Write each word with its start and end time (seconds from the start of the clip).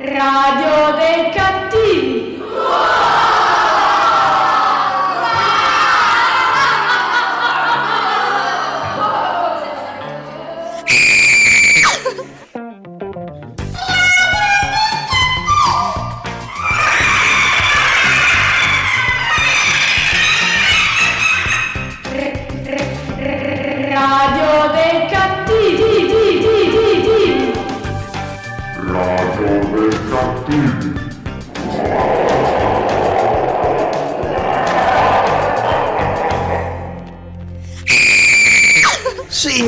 Radio 0.00 0.94
dei 0.96 1.32
cattivi. 1.32 2.40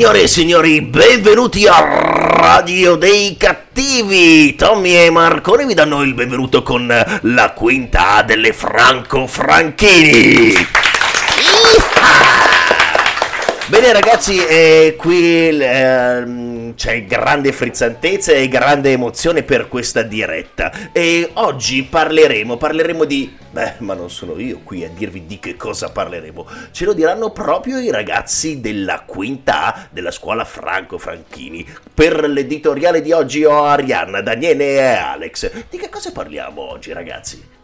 Signore 0.01 0.23
e 0.23 0.29
signori, 0.29 0.81
benvenuti 0.81 1.67
a 1.67 1.79
Radio 1.83 2.95
dei 2.95 3.37
Cattivi! 3.37 4.55
Tommy 4.57 4.97
e 4.97 5.11
Marcone 5.11 5.67
vi 5.67 5.75
danno 5.75 6.01
il 6.01 6.15
benvenuto 6.15 6.63
con 6.63 6.91
la 7.21 7.51
quinta 7.51 8.23
delle 8.23 8.55
Franco 8.55 9.27
Franchini! 9.27 10.80
Bene 13.70 13.92
ragazzi, 13.92 14.37
eh, 14.45 14.97
qui 14.98 15.62
ehm, 15.62 16.75
c'è 16.75 17.05
grande 17.05 17.53
frizzantezza 17.53 18.33
e 18.33 18.48
grande 18.48 18.91
emozione 18.91 19.45
per 19.45 19.69
questa 19.69 20.03
diretta 20.03 20.91
e 20.91 21.31
oggi 21.34 21.84
parleremo, 21.84 22.56
parleremo 22.56 23.05
di... 23.05 23.33
Beh, 23.48 23.75
ma 23.78 23.95
non 23.95 24.11
sono 24.11 24.41
io 24.41 24.58
qui 24.64 24.84
a 24.84 24.89
dirvi 24.89 25.25
di 25.25 25.39
che 25.39 25.55
cosa 25.55 25.89
parleremo, 25.89 26.48
ce 26.72 26.84
lo 26.84 26.92
diranno 26.92 27.30
proprio 27.30 27.78
i 27.78 27.92
ragazzi 27.92 28.61
della 28.61 29.05
quinta 29.06 29.67
A 29.67 29.89
della 29.89 30.11
scuola 30.11 30.45
Franco 30.45 30.98
Franchini. 30.98 31.64
Per 31.95 32.28
l'editoriale 32.28 33.00
di 33.00 33.12
oggi 33.12 33.45
ho 33.45 33.67
Arianna, 33.67 34.20
Daniele 34.20 34.78
e 34.78 34.86
Alex. 34.86 35.48
Di 35.70 35.78
che 35.78 35.89
cosa 35.89 36.11
parliamo 36.11 36.61
oggi 36.61 36.92
ragazzi? 36.92 37.59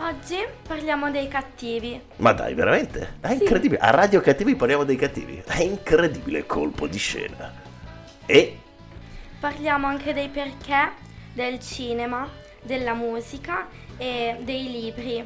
Oggi 0.00 0.36
parliamo 0.66 1.10
dei 1.10 1.26
cattivi. 1.28 2.00
Ma 2.16 2.32
dai, 2.32 2.54
veramente? 2.54 3.14
È 3.20 3.32
incredibile. 3.32 3.80
A 3.80 3.90
Radio 3.90 4.20
Cattivi 4.20 4.54
parliamo 4.54 4.84
dei 4.84 4.96
cattivi. 4.96 5.42
È 5.44 5.60
incredibile 5.60 6.46
colpo 6.46 6.86
di 6.86 6.98
scena. 6.98 7.52
E 8.24 8.58
Parliamo 9.40 9.86
anche 9.86 10.12
dei 10.14 10.28
perché 10.28 10.92
del 11.32 11.60
cinema, 11.60 12.28
della 12.62 12.94
musica 12.94 13.68
e 13.96 14.36
dei 14.40 14.70
libri. 14.70 15.24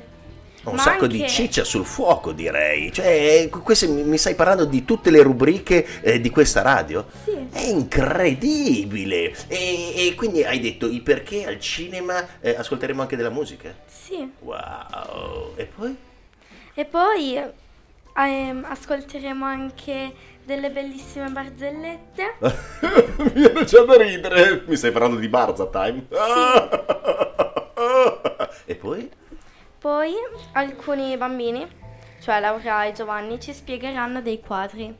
un 0.64 0.74
Ma 0.74 0.82
sacco 0.82 1.06
di 1.06 1.20
anche- 1.20 1.28
ciccia 1.32 1.64
sul 1.64 1.84
fuoco, 1.84 2.32
direi. 2.32 2.92
Cioè, 2.92 3.48
questo 3.50 3.90
mi 3.90 4.02
mi 4.04 4.16
stai 4.18 4.34
parlando 4.34 4.64
di 4.64 4.84
tutte 4.84 5.10
le 5.10 5.22
rubriche 5.22 5.86
eh, 6.02 6.20
di 6.20 6.30
questa 6.30 6.62
radio? 6.62 7.06
Sì. 7.24 7.46
È 7.50 7.60
incredibile. 7.68 9.34
E, 9.48 10.06
e 10.08 10.14
quindi 10.14 10.44
hai 10.44 10.60
detto 10.60 10.86
i 10.88 11.00
perché 11.00 11.46
al 11.46 11.58
cinema 11.58 12.26
eh, 12.40 12.54
ascolteremo 12.56 13.00
anche 13.02 13.16
della 13.16 13.30
musica? 13.30 13.74
Sì. 14.12 14.30
Wow. 14.40 15.54
E 15.56 15.64
poi? 15.64 15.96
E 16.74 16.84
poi 16.84 17.42
ehm, 18.14 18.66
ascolteremo 18.68 19.42
anche 19.42 20.12
delle 20.44 20.70
bellissime 20.70 21.30
barzellette. 21.30 22.34
mi 23.16 23.30
viene 23.30 23.64
già 23.64 23.82
da 23.84 23.96
ridere. 23.96 24.64
Mi 24.66 24.76
stai 24.76 24.92
parlando 24.92 25.16
di 25.16 25.28
Barza 25.28 25.66
Time? 25.66 26.04
e 28.66 28.74
poi? 28.74 29.10
Poi 29.78 30.12
alcuni 30.52 31.16
bambini, 31.16 31.66
cioè 32.20 32.38
Laura 32.38 32.84
e 32.84 32.92
Giovanni, 32.92 33.40
ci 33.40 33.54
spiegheranno 33.54 34.20
dei 34.20 34.40
quadri. 34.40 34.94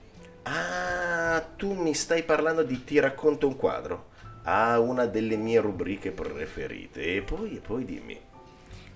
Ah, 0.45 1.45
tu 1.55 1.75
mi 1.75 1.93
stai 1.93 2.23
parlando 2.23 2.63
di 2.63 2.83
Ti 2.83 2.99
racconto 2.99 3.47
un 3.47 3.57
quadro. 3.57 4.07
Ah, 4.45 4.81
una 4.81 5.05
delle 5.05 5.37
mie 5.37 5.61
rubriche 5.61 6.13
preferite. 6.13 7.17
E 7.17 7.21
poi, 7.21 7.57
e 7.57 7.61
poi 7.61 7.85
dimmi. 7.85 8.31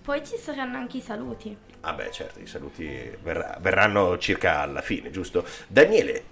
Poi 0.07 0.25
ci 0.25 0.37
saranno 0.37 0.77
anche 0.77 0.99
i 0.99 1.01
saluti. 1.01 1.57
Ah 1.81 1.93
beh, 1.93 2.13
certo, 2.13 2.39
i 2.39 2.47
saluti 2.47 2.87
verrà- 3.25 3.59
verranno 3.61 4.17
circa 4.19 4.61
alla 4.61 4.81
fine, 4.81 5.11
giusto? 5.11 5.45
Daniele, 5.67 6.23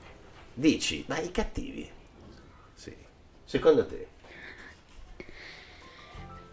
dici, 0.54 1.04
ma 1.08 1.18
i 1.18 1.32
cattivi? 1.32 1.90
Sì. 2.72 2.94
Secondo 3.44 3.84
te? 3.84 4.06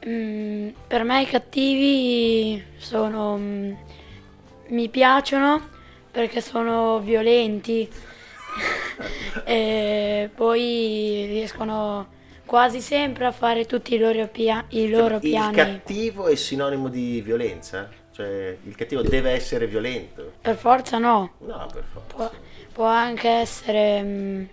Mm, 0.08 0.70
per 0.88 1.04
me 1.04 1.22
i 1.22 1.28
cattivi 1.28 2.64
sono... 2.78 3.38
mm, 3.38 3.74
mi 4.70 4.90
piacciono 4.90 5.70
perché 6.10 6.42
sono 6.42 7.02
violenti 7.02 7.88
e 9.46 10.28
poi 10.34 11.26
riescono 11.28 12.08
quasi 12.52 12.82
sempre 12.82 13.26
a 13.26 13.32
fare 13.32 13.66
tutti 13.66 13.94
i 13.94 13.98
loro, 13.98 14.28
pia- 14.28 14.66
i 14.72 14.90
loro 14.90 15.16
il 15.16 15.22
piani. 15.22 15.56
cattivo 15.56 16.28
è 16.28 16.36
sinonimo 16.36 16.90
di 16.90 17.22
violenza? 17.22 17.90
Cioè, 18.12 18.58
il 18.66 18.76
cattivo 18.76 19.02
deve 19.04 19.32
essere 19.32 19.68
violento? 19.68 20.34
Per 20.42 20.58
forza 20.58 20.98
no, 20.98 21.32
No, 21.40 21.70
per 21.72 21.86
forza. 21.94 22.14
può, 22.14 22.30
può 22.74 22.84
anche 22.88 23.30
essere... 23.30 24.02
mm, 24.02 24.44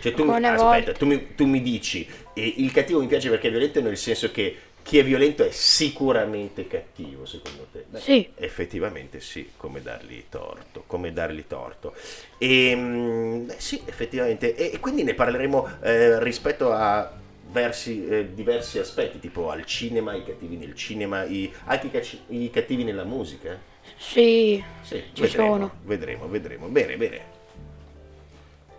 Cioè, 0.00 0.14
tu, 0.14 0.22
aspetta, 0.22 0.56
volte- 0.56 0.92
tu 0.94 1.04
mi, 1.04 1.34
tu 1.34 1.44
mi 1.44 1.60
dici, 1.60 2.08
eh, 2.32 2.54
il 2.56 2.72
cattivo 2.72 3.00
mi 3.00 3.06
piace 3.06 3.28
perché 3.28 3.48
è 3.48 3.50
violento 3.50 3.82
nel 3.82 3.98
senso 3.98 4.30
che 4.30 4.56
chi 4.82 4.96
è 4.98 5.04
violento 5.04 5.44
è 5.44 5.50
sicuramente 5.50 6.66
cattivo, 6.66 7.26
secondo 7.26 7.66
te? 7.70 7.84
Beh, 7.86 8.00
Sì. 8.00 8.30
Effettivamente 8.34 9.20
sì, 9.20 9.50
come 9.58 9.82
dargli 9.82 10.24
torto, 10.30 10.84
come 10.86 11.12
dargli 11.12 11.44
torto. 11.46 11.92
E, 12.38 12.74
mm, 12.74 13.44
beh, 13.44 13.56
sì, 13.58 13.82
effettivamente. 13.84 14.54
E, 14.56 14.70
e 14.72 14.80
quindi 14.80 15.02
ne 15.04 15.12
parleremo 15.12 15.68
eh, 15.82 16.18
rispetto 16.24 16.72
a 16.72 17.20
versi- 17.52 18.04
eh, 18.06 18.34
diversi 18.34 18.78
aspetti, 18.78 19.18
tipo 19.20 19.50
al 19.50 19.64
cinema, 19.64 20.14
i 20.14 20.24
cattivi 20.24 20.56
nel 20.56 20.74
cinema, 20.74 21.22
i- 21.24 21.52
anche 21.66 22.02
i, 22.28 22.50
cattivi 22.50 22.82
nella 22.84 23.04
musica. 23.04 23.56
Sì, 23.96 24.62
Sì, 24.82 25.02
Ci 25.12 25.22
vedremo, 25.22 25.48
sono. 25.52 25.70
vedremo, 25.84 26.28
vedremo. 26.28 26.66
Bene, 26.68 26.96
bene. 26.96 27.20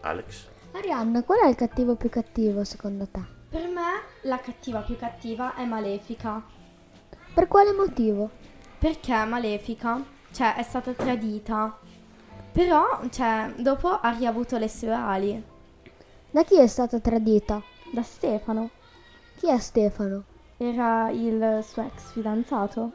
Alex? 0.01 0.47
Arianna, 0.73 1.23
qual 1.23 1.39
è 1.39 1.47
il 1.47 1.55
cattivo 1.55 1.95
più 1.95 2.09
cattivo 2.09 2.63
secondo 2.63 3.07
te? 3.09 3.19
Per 3.49 3.67
me 3.67 4.01
la 4.23 4.39
cattiva 4.39 4.79
più 4.79 4.97
cattiva 4.97 5.55
è 5.55 5.65
Malefica. 5.65 6.41
Per 7.33 7.47
quale 7.47 7.71
motivo? 7.73 8.29
Perché 8.79 9.13
Malefica, 9.25 10.03
cioè, 10.31 10.55
è 10.55 10.63
stata 10.63 10.91
tradita. 10.93 11.77
Però, 12.51 13.01
cioè, 13.09 13.53
dopo 13.57 13.87
ha 13.89 14.09
riavuto 14.11 14.57
le 14.57 14.67
sue 14.67 14.91
ali. 14.91 15.41
Da 16.31 16.43
chi 16.43 16.59
è 16.59 16.67
stata 16.67 16.99
tradita? 16.99 17.61
Da 17.93 18.01
Stefano. 18.01 18.71
Chi 19.37 19.49
è 19.49 19.59
Stefano? 19.59 20.23
Era 20.57 21.11
il 21.11 21.63
suo 21.63 21.83
ex 21.83 22.13
fidanzato. 22.13 22.91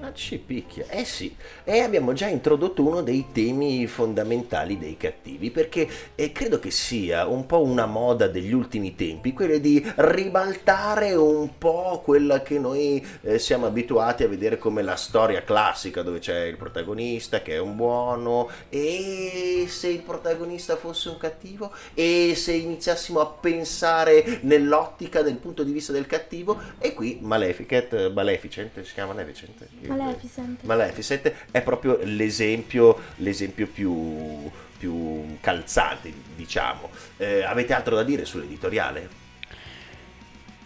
Ah, 0.00 0.08
Ah, 0.08 0.12
ci 0.14 0.38
picchia, 0.38 0.86
eh 0.88 1.04
sì, 1.04 1.34
e 1.64 1.80
abbiamo 1.80 2.14
già 2.14 2.28
introdotto 2.28 2.86
uno 2.86 3.02
dei 3.02 3.26
temi 3.30 3.86
fondamentali 3.86 4.78
dei 4.78 4.96
cattivi, 4.96 5.50
perché 5.50 5.86
eh, 6.14 6.32
credo 6.32 6.58
che 6.58 6.70
sia 6.70 7.26
un 7.26 7.44
po' 7.44 7.62
una 7.62 7.84
moda 7.84 8.26
degli 8.26 8.52
ultimi 8.52 8.94
tempi, 8.94 9.34
quella 9.34 9.58
di 9.58 9.84
ribaltare 9.96 11.14
un 11.14 11.58
po' 11.58 12.00
quella 12.02 12.40
che 12.42 12.58
noi 12.58 13.04
eh, 13.20 13.38
siamo 13.38 13.66
abituati 13.66 14.22
a 14.22 14.28
vedere 14.28 14.56
come 14.56 14.80
la 14.82 14.96
storia 14.96 15.42
classica, 15.42 16.00
dove 16.02 16.20
c'è 16.20 16.44
il 16.44 16.56
protagonista 16.56 17.42
che 17.42 17.54
è 17.54 17.58
un 17.58 17.76
buono, 17.76 18.48
e 18.70 19.66
se 19.68 19.88
il 19.88 20.00
protagonista 20.00 20.76
fosse 20.76 21.10
un 21.10 21.18
cattivo, 21.18 21.70
e 21.92 22.32
se 22.34 22.52
iniziassimo 22.52 23.20
a 23.20 23.26
pensare 23.26 24.38
nell'ottica 24.42 25.20
del 25.20 25.36
punto 25.36 25.64
di 25.64 25.72
vista 25.72 25.92
del 25.92 26.06
cattivo, 26.06 26.58
e 26.78 26.94
qui 26.94 27.18
Maleficent, 27.20 28.10
Maleficent, 28.12 28.80
si 28.82 28.94
chiama 28.94 29.12
Maleficent? 29.12 29.66
Maleficent. 29.88 30.62
Maleficent 30.62 31.32
è 31.50 31.62
proprio 31.62 31.98
l'esempio, 32.02 32.98
l'esempio 33.16 33.66
più, 33.66 34.50
più 34.78 35.38
calzante, 35.40 36.12
diciamo. 36.34 36.90
Eh, 37.16 37.42
avete 37.42 37.72
altro 37.72 37.96
da 37.96 38.02
dire 38.02 38.24
sull'editoriale? 38.24 39.08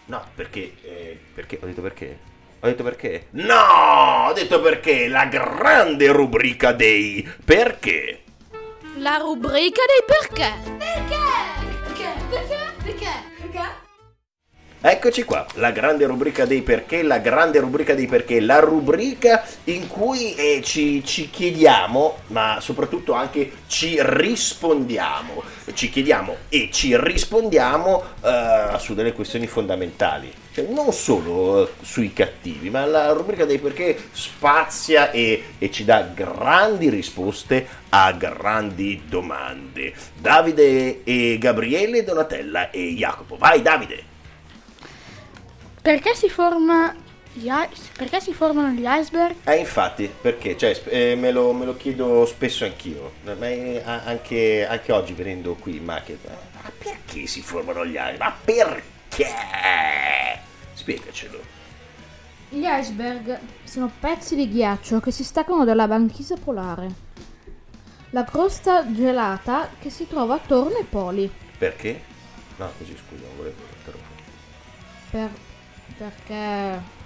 No, 0.06 0.24
perché, 0.34 0.72
eh, 0.82 1.18
perché? 1.34 1.58
Ho 1.62 1.66
detto 1.66 1.80
perché? 1.80 2.18
Ho 2.60 2.66
detto 2.66 2.82
perché? 2.82 3.26
No! 3.30 4.28
Ho 4.28 4.32
detto 4.32 4.60
perché! 4.60 5.08
La 5.08 5.26
grande 5.26 6.12
rubrica 6.12 6.72
dei 6.72 7.28
perché! 7.44 8.22
La 8.98 9.16
rubrica 9.16 9.80
dei 9.86 10.04
perché. 10.06 11.21
Eccoci 14.84 15.22
qua, 15.22 15.46
la 15.54 15.70
grande 15.70 16.06
rubrica 16.06 16.44
dei 16.44 16.62
perché, 16.62 17.04
la 17.04 17.18
grande 17.18 17.60
rubrica 17.60 17.94
dei 17.94 18.08
perché, 18.08 18.40
la 18.40 18.58
rubrica 18.58 19.44
in 19.66 19.86
cui 19.86 20.34
eh, 20.34 20.60
ci, 20.60 21.04
ci 21.04 21.30
chiediamo, 21.30 22.16
ma 22.28 22.58
soprattutto 22.60 23.12
anche 23.12 23.52
ci 23.68 23.96
rispondiamo, 24.00 25.40
ci 25.74 25.88
chiediamo 25.88 26.34
e 26.48 26.68
ci 26.72 26.96
rispondiamo 26.98 28.02
eh, 28.24 28.78
su 28.78 28.94
delle 28.94 29.12
questioni 29.12 29.46
fondamentali, 29.46 30.32
Cioè, 30.52 30.66
non 30.66 30.92
solo 30.92 31.64
eh, 31.64 31.70
sui 31.82 32.12
cattivi, 32.12 32.68
ma 32.68 32.84
la 32.84 33.12
rubrica 33.12 33.44
dei 33.44 33.58
perché 33.58 33.96
spazia 34.10 35.12
e, 35.12 35.44
e 35.58 35.70
ci 35.70 35.84
dà 35.84 36.00
grandi 36.12 36.90
risposte 36.90 37.68
a 37.90 38.10
grandi 38.10 39.02
domande. 39.08 39.94
Davide 40.20 41.04
e 41.04 41.38
Gabriele, 41.38 42.02
Donatella 42.02 42.70
e 42.70 42.94
Jacopo. 42.94 43.36
Vai 43.36 43.62
Davide! 43.62 44.10
Perché 45.82 46.14
si 46.14 46.28
forma 46.28 46.94
gli 47.32 47.48
ice- 47.48 47.90
perché 47.96 48.20
si 48.20 48.32
formano 48.32 48.68
gli 48.68 48.84
iceberg? 48.86 49.34
Eh, 49.44 49.56
infatti, 49.56 50.08
perché? 50.08 50.56
Cioè, 50.56 50.80
eh, 50.86 51.16
me, 51.16 51.32
lo, 51.32 51.52
me 51.52 51.64
lo 51.64 51.76
chiedo 51.76 52.24
spesso 52.24 52.64
anch'io, 52.64 53.14
eh, 53.24 53.82
anche, 53.84 54.64
anche 54.64 54.92
oggi 54.92 55.12
venendo 55.12 55.54
qui 55.54 55.78
in 55.78 55.84
macchina. 55.84 56.18
Ma 56.62 56.70
perché 56.78 57.26
si 57.26 57.42
formano 57.42 57.84
gli 57.84 57.96
iceberg? 57.96 58.18
Ma 58.20 58.36
perché? 58.44 59.26
Spiegacelo. 60.74 61.40
Gli 62.50 62.64
iceberg 62.64 63.40
sono 63.64 63.90
pezzi 63.98 64.36
di 64.36 64.48
ghiaccio 64.48 65.00
che 65.00 65.10
si 65.10 65.24
staccano 65.24 65.64
dalla 65.64 65.88
banchisa 65.88 66.36
polare. 66.36 67.10
La 68.10 68.22
crosta 68.24 68.92
gelata 68.92 69.68
che 69.80 69.90
si 69.90 70.06
trova 70.06 70.34
attorno 70.34 70.76
ai 70.76 70.84
poli. 70.84 71.28
Perché? 71.58 72.00
No, 72.58 72.70
così 72.78 72.94
scusa, 72.94 73.24
non 73.26 73.36
volevo 73.36 73.56
interrompere. 73.76 74.20
Per, 75.10 75.30
perché... 75.96 77.00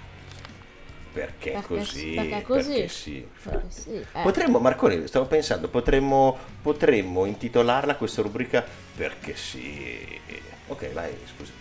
Perché, 1.13 1.51
Perché 1.51 1.67
così? 1.67 1.99
sì, 1.99 2.13
perché 2.13 2.41
così. 2.43 2.69
Perché 2.69 2.87
sì. 2.89 3.27
perché 3.41 3.65
sì, 3.69 3.89
eh. 3.95 4.21
Potremmo, 4.21 4.59
Marconi, 4.59 5.07
stavo 5.07 5.25
pensando, 5.25 5.67
potremmo, 5.67 6.37
potremmo 6.61 7.25
intitolarla 7.25 7.95
questa 7.95 8.21
rubrica 8.21 8.63
Perché 8.95 9.35
sì. 9.35 10.19
Ok, 10.67 10.91
vai, 10.93 11.17
scusa. 11.35 11.51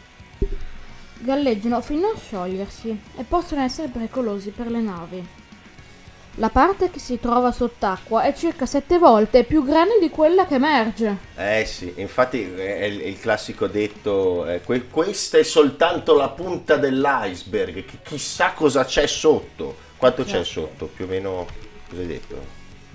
galleggiano 1.19 1.81
fino 1.81 2.08
a 2.08 2.19
sciogliersi 2.19 3.00
e 3.17 3.23
possono 3.25 3.62
essere 3.62 3.88
pericolosi 3.88 4.50
per 4.50 4.67
le 4.70 4.81
navi. 4.81 5.26
La 6.38 6.50
parte 6.50 6.90
che 6.90 6.98
si 6.98 7.18
trova 7.18 7.50
sott'acqua 7.50 8.22
è 8.22 8.34
circa 8.34 8.66
sette 8.66 8.98
volte 8.98 9.44
più 9.44 9.64
grande 9.64 9.98
di 9.98 10.10
quella 10.10 10.44
che 10.46 10.56
emerge. 10.56 11.16
Eh 11.34 11.64
sì, 11.66 11.94
infatti 11.96 12.42
è 12.42 12.84
il, 12.84 13.18
classico 13.18 13.66
detto, 13.66 14.46
eh, 14.46 14.60
que- 14.60 14.86
questa 14.88 15.38
è 15.38 15.42
soltanto 15.42 16.14
la 16.14 16.28
punta 16.28 16.76
dell'iceberg, 16.76 17.86
che 17.86 17.98
chissà 18.02 18.52
cosa 18.52 18.84
c'è 18.84 19.06
sotto. 19.06 19.76
Quanto 19.96 20.24
c'è 20.24 20.44
sotto? 20.44 20.86
Più 20.94 21.06
o 21.06 21.08
meno, 21.08 21.46
cosa 21.88 22.02
hai 22.02 22.06
detto? 22.06 22.36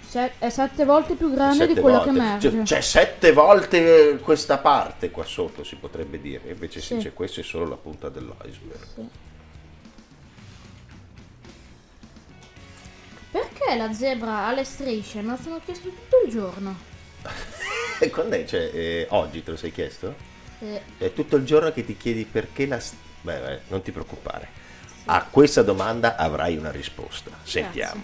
Se- 0.07 0.33
è 0.37 0.49
sette 0.49 0.85
volte 0.85 1.15
più 1.15 1.33
grande 1.33 1.65
di 1.65 1.69
Sette 1.73 1.81
quella 1.81 1.97
volte. 1.97 2.13
che 2.13 2.19
emerge. 2.19 2.51
Cioè, 2.51 2.63
c'è 2.63 2.81
sette 2.81 3.31
volte 3.31 4.19
questa 4.21 4.59
parte 4.59 5.09
qua 5.09 5.23
sotto, 5.25 5.63
si 5.63 5.77
potrebbe 5.77 6.21
dire. 6.21 6.41
Invece 6.51 6.79
sì, 6.79 6.97
Sì. 6.97 7.05
c'è 7.05 7.13
questa 7.13 7.41
è 7.41 7.43
solo 7.43 7.67
la 7.67 7.75
punta 7.77 8.07
dell'iceberg. 8.09 9.07
Perché 13.61 13.77
la 13.77 13.93
zebra 13.93 14.47
ha 14.47 14.53
le 14.53 14.63
strisce? 14.63 15.21
Me 15.21 15.31
lo 15.31 15.37
sono 15.41 15.59
chiesto 15.63 15.89
tutto 15.89 16.21
il 16.25 16.31
giorno. 16.31 16.75
E 17.99 18.09
quando 18.11 18.35
è? 18.35 18.43
Cioè, 18.45 18.71
eh, 18.73 19.07
oggi 19.11 19.43
te 19.43 19.51
lo 19.51 19.57
sei 19.57 19.71
chiesto? 19.71 20.15
Sì. 20.57 20.79
È 20.97 21.13
tutto 21.13 21.35
il 21.35 21.45
giorno 21.45 21.71
che 21.71 21.85
ti 21.85 21.95
chiedi 21.95 22.25
perché 22.25 22.65
la... 22.65 22.81
Beh, 23.21 23.39
beh, 23.39 23.59
non 23.67 23.83
ti 23.83 23.91
preoccupare. 23.91 24.49
A 25.05 25.25
questa 25.29 25.61
domanda 25.61 26.15
avrai 26.15 26.57
una 26.57 26.71
risposta. 26.71 27.29
Sentiamo. 27.43 28.03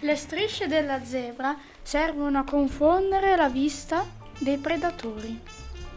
Le 0.00 0.16
strisce 0.16 0.66
della 0.66 1.04
zebra 1.04 1.56
servono 1.82 2.40
a 2.40 2.44
confondere 2.44 3.36
la 3.36 3.48
vista 3.48 4.04
dei 4.38 4.58
predatori. 4.58 5.40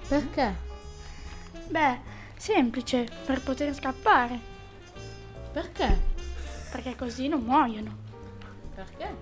Perché? 0.07 0.55
Beh, 1.67 1.99
semplice, 2.37 3.07
per 3.25 3.41
poter 3.41 3.73
scappare, 3.73 4.39
Perché? 5.51 6.17
perché 6.71 6.95
così 6.95 7.27
non 7.27 7.41
muoiono. 7.41 8.07
Perché? 8.79 9.15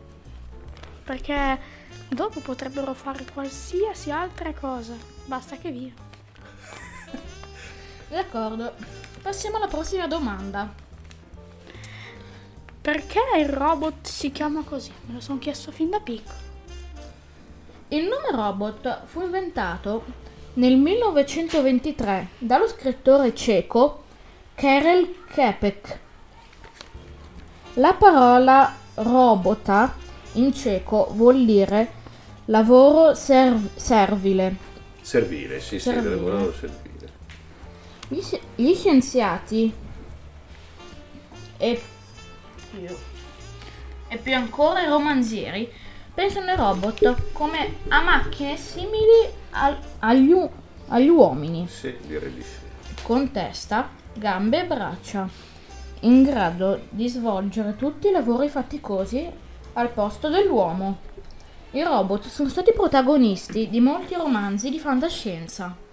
Perché 1.04 1.60
dopo 2.10 2.42
potrebbero 2.42 2.94
fare 2.94 3.26
qualsiasi 3.34 4.12
altra 4.12 4.54
cosa. 4.54 4.94
Basta 5.26 5.58
che 5.58 5.72
via. 5.72 5.92
D'accordo. 8.08 8.74
Passiamo 9.20 9.58
alla 9.58 9.66
prossima 9.66 10.06
domanda. 10.06 10.72
Perché 12.80 13.20
il 13.38 13.50
robot 13.50 14.06
si 14.06 14.32
chiama 14.32 14.62
così? 14.62 14.92
Me 15.08 15.14
lo 15.16 15.20
sono 15.22 15.40
chiesto 15.40 15.72
fin 15.72 15.90
da 15.90 16.00
piccolo. 16.02 16.46
Il 17.88 18.04
nome 18.04 18.30
robot 18.30 19.06
fu 19.06 19.22
inventato 19.22 20.06
nel 20.56 20.78
1923 20.78 22.28
dallo 22.38 22.68
scrittore 22.68 23.34
ceco 23.34 24.04
Karel 24.54 25.16
Čapek. 25.34 26.00
La 27.74 27.94
parola 27.94 28.86
robota 28.98 29.96
in 30.34 30.54
ceco 30.54 31.10
vuol 31.14 31.46
dire 31.46 31.92
lavoro 32.46 33.14
serv- 33.14 33.76
servile. 33.76 34.56
Servire, 35.02 35.60
sì, 35.60 35.80
sì, 35.80 35.90
Servire. 35.92 36.16
volevo 36.16 36.54
servire. 36.54 36.86
Gli, 38.10 38.22
gli 38.56 38.74
scienziati 38.74 39.74
e 41.58 41.82
più, 42.72 42.96
e 44.08 44.18
più 44.18 44.36
ancora 44.36 44.82
i 44.82 44.88
romanzieri 44.88 45.70
pensano 46.14 46.50
ai 46.52 46.56
robot 46.58 47.32
come 47.34 47.76
a 47.90 48.02
macchine 48.02 48.58
simili 48.58 49.30
al- 49.52 49.78
agli, 50.00 50.34
agli 50.88 51.08
uomini, 51.10 51.68
Sì, 51.68 51.96
direi 52.06 52.34
di 52.34 52.42
sì. 52.42 53.02
con 53.04 53.32
testa, 53.32 53.90
gambe 54.14 54.62
e 54.62 54.66
braccia, 54.66 55.28
in 56.02 56.24
grado 56.24 56.82
di 56.90 57.08
svolgere 57.08 57.76
tutti 57.76 58.08
i 58.08 58.12
lavori 58.12 58.50
faticosi 58.50 59.30
al 59.74 59.90
posto 59.90 60.30
dell'uomo. 60.30 60.98
I 61.72 61.84
robot 61.84 62.28
sono 62.28 62.50
stati 62.50 62.72
protagonisti 62.74 63.70
di 63.70 63.80
molti 63.80 64.16
romanzi 64.16 64.70
di 64.70 64.80
fantascienza. 64.80 65.86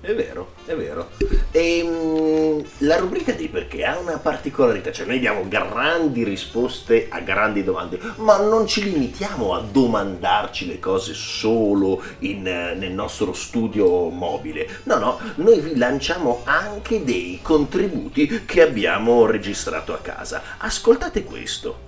È 0.00 0.14
vero, 0.14 0.52
è 0.66 0.74
vero. 0.74 1.10
E 1.50 2.64
la 2.78 2.96
rubrica 2.96 3.32
di 3.32 3.48
perché 3.48 3.84
ha 3.84 3.98
una 3.98 4.18
particolarità, 4.18 4.92
cioè 4.92 5.06
noi 5.06 5.18
diamo 5.18 5.48
grandi 5.48 6.22
risposte 6.22 7.06
a 7.08 7.20
grandi 7.20 7.64
domande, 7.64 7.98
ma 8.16 8.38
non 8.38 8.66
ci 8.66 8.84
limitiamo 8.84 9.54
a 9.54 9.60
domandarci 9.60 10.66
le 10.66 10.78
cose 10.78 11.14
solo 11.14 12.02
in, 12.20 12.46
eh, 12.46 12.74
nel 12.74 12.92
nostro 12.92 13.32
studio 13.32 14.08
mobile. 14.10 14.80
No, 14.84 14.98
no, 14.98 15.18
noi 15.36 15.60
vi 15.60 15.76
lanciamo 15.76 16.42
anche 16.44 17.02
dei 17.02 17.40
contributi 17.42 18.44
che 18.44 18.62
abbiamo 18.62 19.26
registrato 19.26 19.92
a 19.92 19.98
casa. 19.98 20.42
Ascoltate 20.58 21.24
questo. 21.24 21.84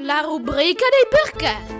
La 0.00 0.20
rubrica 0.20 0.86
dei 0.90 1.06
perché. 1.08 1.78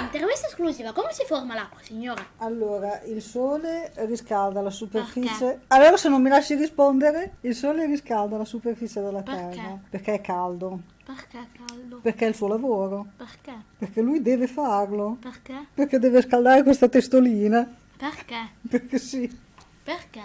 Intervista 0.00 0.46
esclusiva, 0.46 0.92
come 0.92 1.12
si 1.12 1.24
forma 1.26 1.54
l'acqua, 1.54 1.80
signora? 1.82 2.24
Allora, 2.38 3.02
il 3.02 3.20
sole 3.22 3.92
riscalda 4.06 4.60
la 4.60 4.70
superficie. 4.70 5.60
Allora, 5.68 5.96
se 5.96 6.08
non 6.08 6.22
mi 6.22 6.28
lasci 6.28 6.54
rispondere, 6.54 7.36
il 7.42 7.54
sole 7.54 7.86
riscalda 7.86 8.36
la 8.36 8.44
superficie 8.44 9.00
della 9.00 9.22
Perché? 9.22 9.56
Terra. 9.56 9.78
Perché 9.88 10.14
è 10.14 10.20
caldo. 10.20 10.80
Perché 11.04 11.38
è 11.38 11.46
caldo? 11.66 11.98
Perché 11.98 12.26
è 12.26 12.28
il 12.28 12.34
suo 12.34 12.48
lavoro. 12.48 13.06
Perché? 13.16 13.54
Perché 13.78 14.00
lui 14.00 14.22
deve 14.22 14.46
farlo. 14.46 15.16
Perché? 15.20 15.66
Perché 15.74 15.98
deve 15.98 16.22
scaldare 16.22 16.62
questa 16.62 16.88
testolina. 16.88 17.68
Perché? 17.96 18.50
Perché 18.68 18.98
sì. 18.98 19.40
Perché? 19.82 20.22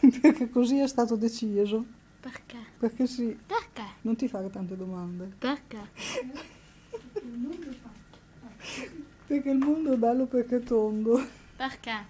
Perché 0.20 0.50
così 0.50 0.78
è 0.78 0.88
stato 0.88 1.16
deciso. 1.16 1.84
Perché? 2.20 2.58
Perché 2.78 3.06
sì. 3.06 3.36
Perché? 3.46 3.84
Non 4.02 4.16
ti 4.16 4.28
fare 4.28 4.48
tante 4.50 4.76
domande. 4.76 5.30
Perché? 5.38 5.80
Perché 9.32 9.48
il 9.48 9.56
mondo 9.56 9.94
è 9.94 9.96
bello 9.96 10.26
perché 10.26 10.56
è 10.56 10.62
tondo. 10.62 11.26
Perché? 11.56 12.04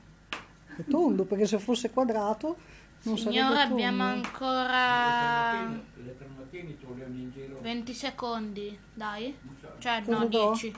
È 0.77 0.83
tondo, 0.91 1.23
perché 1.23 1.47
se 1.47 1.61
fosse 1.61 1.89
quadrato 1.91 2.57
non 3.03 3.17
Signora, 3.17 3.55
sarebbe 3.55 3.73
abbiamo 3.75 4.05
tondo. 4.11 4.27
ancora 4.27 5.81
20 7.61 7.95
secondi, 7.95 8.77
dai. 8.93 9.39
Cioè, 9.79 10.03
no, 10.07 10.17
Cosa 10.17 10.25
do? 10.25 10.51
10. 10.51 10.75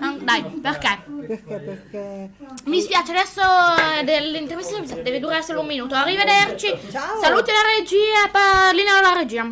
Ah, 0.00 0.16
Dai, 0.20 0.42
perché? 0.60 0.98
Perché? 1.26 1.58
Perché 1.60 2.30
Mi 2.64 2.80
spiace, 2.80 3.12
adesso 3.12 3.40
eh, 3.40 4.02
dell'intervista 4.02 4.80
deve 5.02 5.20
durare 5.20 5.42
solo 5.42 5.60
un 5.60 5.66
minuto. 5.68 5.94
Arrivederci. 5.94 6.76
Ciao. 6.90 7.20
Saluti 7.20 7.52
la 7.52 7.78
regia 7.78 8.28
pallina 8.32 8.98
alla 8.98 9.16
regia. 9.20 9.48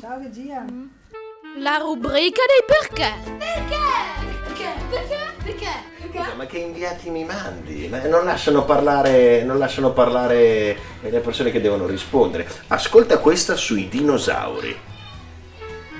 Ciao 0.00 0.18
regia. 0.18 0.64
La 1.58 1.76
rubrica 1.78 2.42
dei 2.46 2.64
perché. 2.64 3.12
Perché? 3.36 3.76
Perché? 4.44 4.72
Perché? 4.90 5.15
Scusa, 6.16 6.34
ma 6.34 6.46
che 6.46 6.58
inviati 6.58 7.10
mi 7.10 7.24
mandi? 7.24 7.88
Ma 7.88 8.02
non 8.06 8.24
lasciano 8.24 8.64
parlare, 8.64 9.42
non 9.44 9.58
lasciano 9.58 9.92
parlare 9.92 10.76
le 11.00 11.20
persone 11.20 11.50
che 11.50 11.60
devono 11.60 11.86
rispondere. 11.86 12.48
Ascolta 12.68 13.18
questa 13.18 13.54
sui 13.54 13.88
dinosauri. 13.88 14.76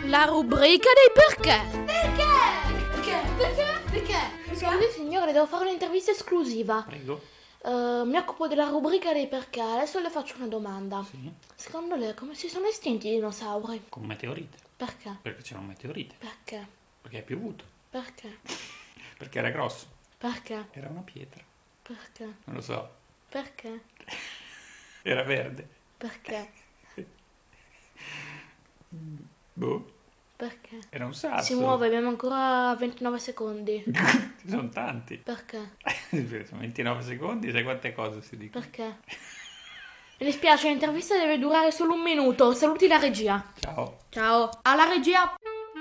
La 0.07 0.25
rubrica 0.25 0.89
dei 0.95 1.13
perché. 1.13 1.61
Perché? 1.85 3.21
Perché? 3.37 3.65
Perché? 3.91 4.55
Scusi 4.55 4.91
signore, 4.93 5.33
devo 5.33 5.47
fare 5.47 5.65
un'intervista 5.65 6.13
esclusiva. 6.13 6.85
Prego. 6.87 7.21
Eh, 7.65 8.03
mi 8.05 8.17
occupo 8.17 8.47
della 8.47 8.69
rubrica 8.69 9.13
dei 9.13 9.27
perché. 9.27 9.61
Adesso 9.61 10.01
le 10.01 10.11
faccio 10.11 10.37
una 10.37 10.47
domanda. 10.47 11.05
Sì. 11.09 11.31
Secondo 11.55 11.95
lei 11.95 12.15
come 12.15 12.35
si 12.35 12.49
sono 12.49 12.67
estinti 12.67 13.09
i 13.09 13.13
dinosauri? 13.13 13.85
Con 13.89 14.05
meteorite. 14.05 14.59
Perché? 14.77 15.17
Perché 15.23 15.43
c'era 15.43 15.61
un 15.61 15.67
meteorite. 15.67 16.15
Perché? 16.19 16.67
Perché 17.03 17.19
è 17.19 17.23
piovuto. 17.23 17.65
Perché? 17.91 18.39
Perché 19.17 19.39
era 19.39 19.51
grosso. 19.51 19.87
Perché? 20.19 20.69
Era 20.73 20.89
una 20.89 21.01
pietra. 21.01 21.43
Perché? 21.83 22.25
Non 22.45 22.57
lo 22.57 22.61
so. 22.61 22.95
Perché? 23.29 23.83
Era 25.03 25.23
verde. 25.23 25.69
Perché? 25.97 26.51
Boh. 29.53 29.95
Perché? 30.37 30.81
Era 30.91 31.07
un 31.07 31.15
sasso. 31.15 31.45
Si 31.45 31.55
muove, 31.55 31.87
abbiamo 31.87 32.09
ancora 32.09 32.75
29 32.77 33.19
secondi. 33.19 33.83
Ci 33.87 34.49
sono 34.49 34.69
tanti. 34.69 35.17
Perché? 35.17 35.77
Sono 36.11 36.61
29 36.61 37.03
secondi, 37.03 37.51
sai 37.51 37.63
quante 37.63 37.95
cose 37.95 38.21
si 38.21 38.37
dicono. 38.37 38.63
Perché? 38.63 38.99
Mi 40.19 40.27
dispiace, 40.27 40.69
l'intervista 40.69 41.17
deve 41.17 41.39
durare 41.39 41.71
solo 41.71 41.95
un 41.95 42.03
minuto. 42.03 42.53
Saluti 42.53 42.87
la 42.87 42.99
regia. 42.99 43.53
Ciao. 43.61 43.99
Ciao. 44.11 44.51
Alla 44.63 44.85
regia. 44.85 45.35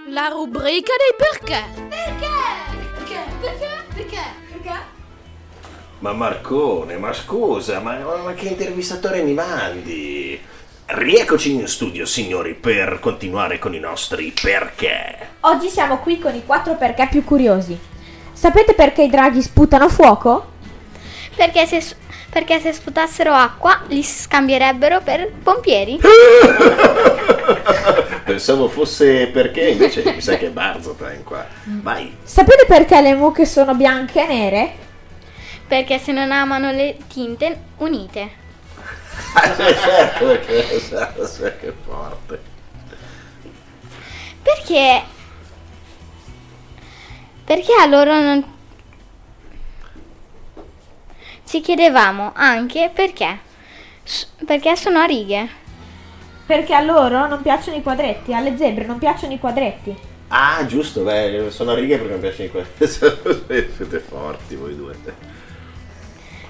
La 0.07 0.27
rubrica 0.27 0.93
dei 0.97 1.15
perché. 1.17 1.87
Perché? 1.89 2.75
Perché? 3.39 3.67
Perché? 3.93 4.22
Perché? 4.51 4.79
Ma 6.00 6.13
Marcone, 6.13 6.98
ma 6.98 7.13
scusa, 7.13 7.79
ma, 7.79 7.98
ma 7.98 8.34
che 8.34 8.48
intervistatore 8.48 9.24
mi 9.24 9.34
mandi? 9.34 10.39
Rieccoci 10.88 11.53
in 11.53 11.67
studio, 11.67 12.05
signori, 12.05 12.53
per 12.53 13.00
continuare 13.01 13.57
con 13.57 13.74
i 13.74 13.79
nostri 13.79 14.34
perché. 14.39 15.29
Oggi 15.41 15.69
siamo 15.69 15.98
qui 15.98 16.19
con 16.19 16.36
i 16.36 16.45
quattro 16.45 16.75
perché 16.75 17.07
più 17.10 17.24
curiosi. 17.24 17.77
Sapete 18.34 18.74
perché 18.74 19.03
i 19.03 19.10
draghi 19.10 19.41
sputano 19.41 19.89
fuoco? 19.89 20.53
Perché 21.36 21.65
se, 21.65 21.81
perché 22.29 22.60
se 22.60 22.74
sputassero 22.74 23.34
acqua 23.34 23.81
li 23.88 24.03
scambierebbero 24.03 25.01
per 25.01 25.31
pompieri. 25.41 26.00
Pensavo 28.25 28.67
fosse 28.70 29.27
perché, 29.27 29.70
invece 29.70 30.03
mi 30.03 30.20
sa 30.20 30.36
che 30.36 30.48
è 30.48 30.50
Barzota 30.50 31.13
in 31.13 31.24
qua. 31.24 31.46
Vai. 31.63 32.17
Sapete 32.24 32.65
perché 32.65 33.00
le 33.00 33.13
mucche 33.13 33.46
sono 33.46 33.75
bianche 33.75 34.24
e 34.24 34.27
nere? 34.27 34.75
Perché 35.67 36.00
se 36.00 36.12
non 36.12 36.32
amano 36.32 36.72
le 36.72 36.98
tinte 37.08 37.55
unite. 37.77 38.29
Ah, 39.34 39.53
certo, 39.55 40.25
perché 40.25 40.79
sai 40.79 41.58
che 41.60 41.72
forte. 41.86 42.41
Perché? 44.41 45.03
Perché 47.44 47.74
a 47.79 47.86
loro 47.86 48.20
non... 48.20 48.53
Ci 51.48 51.62
chiedevamo 51.62 52.32
anche 52.34 52.89
perché. 52.91 53.39
Perché 54.44 54.75
sono 54.75 54.98
a 54.98 55.05
righe. 55.05 55.63
Perché 56.45 56.73
a 56.73 56.81
loro 56.81 57.27
non 57.27 57.41
piacciono 57.41 57.77
i 57.77 57.81
quadretti, 57.81 58.33
alle 58.33 58.55
zebre 58.57 58.85
non 58.85 58.99
piacciono 58.99 59.33
i 59.33 59.39
quadretti. 59.39 59.95
Ah, 60.27 60.65
giusto, 60.65 61.01
beh, 61.01 61.47
sono 61.49 61.71
a 61.71 61.75
righe 61.75 61.97
perché 61.97 62.13
mi 62.13 62.19
piacciono 62.19 62.45
i 62.45 62.51
quelli. 62.51 62.67
Siete 63.75 63.99
forti 63.99 64.55
voi 64.55 64.75
due. 64.75 64.95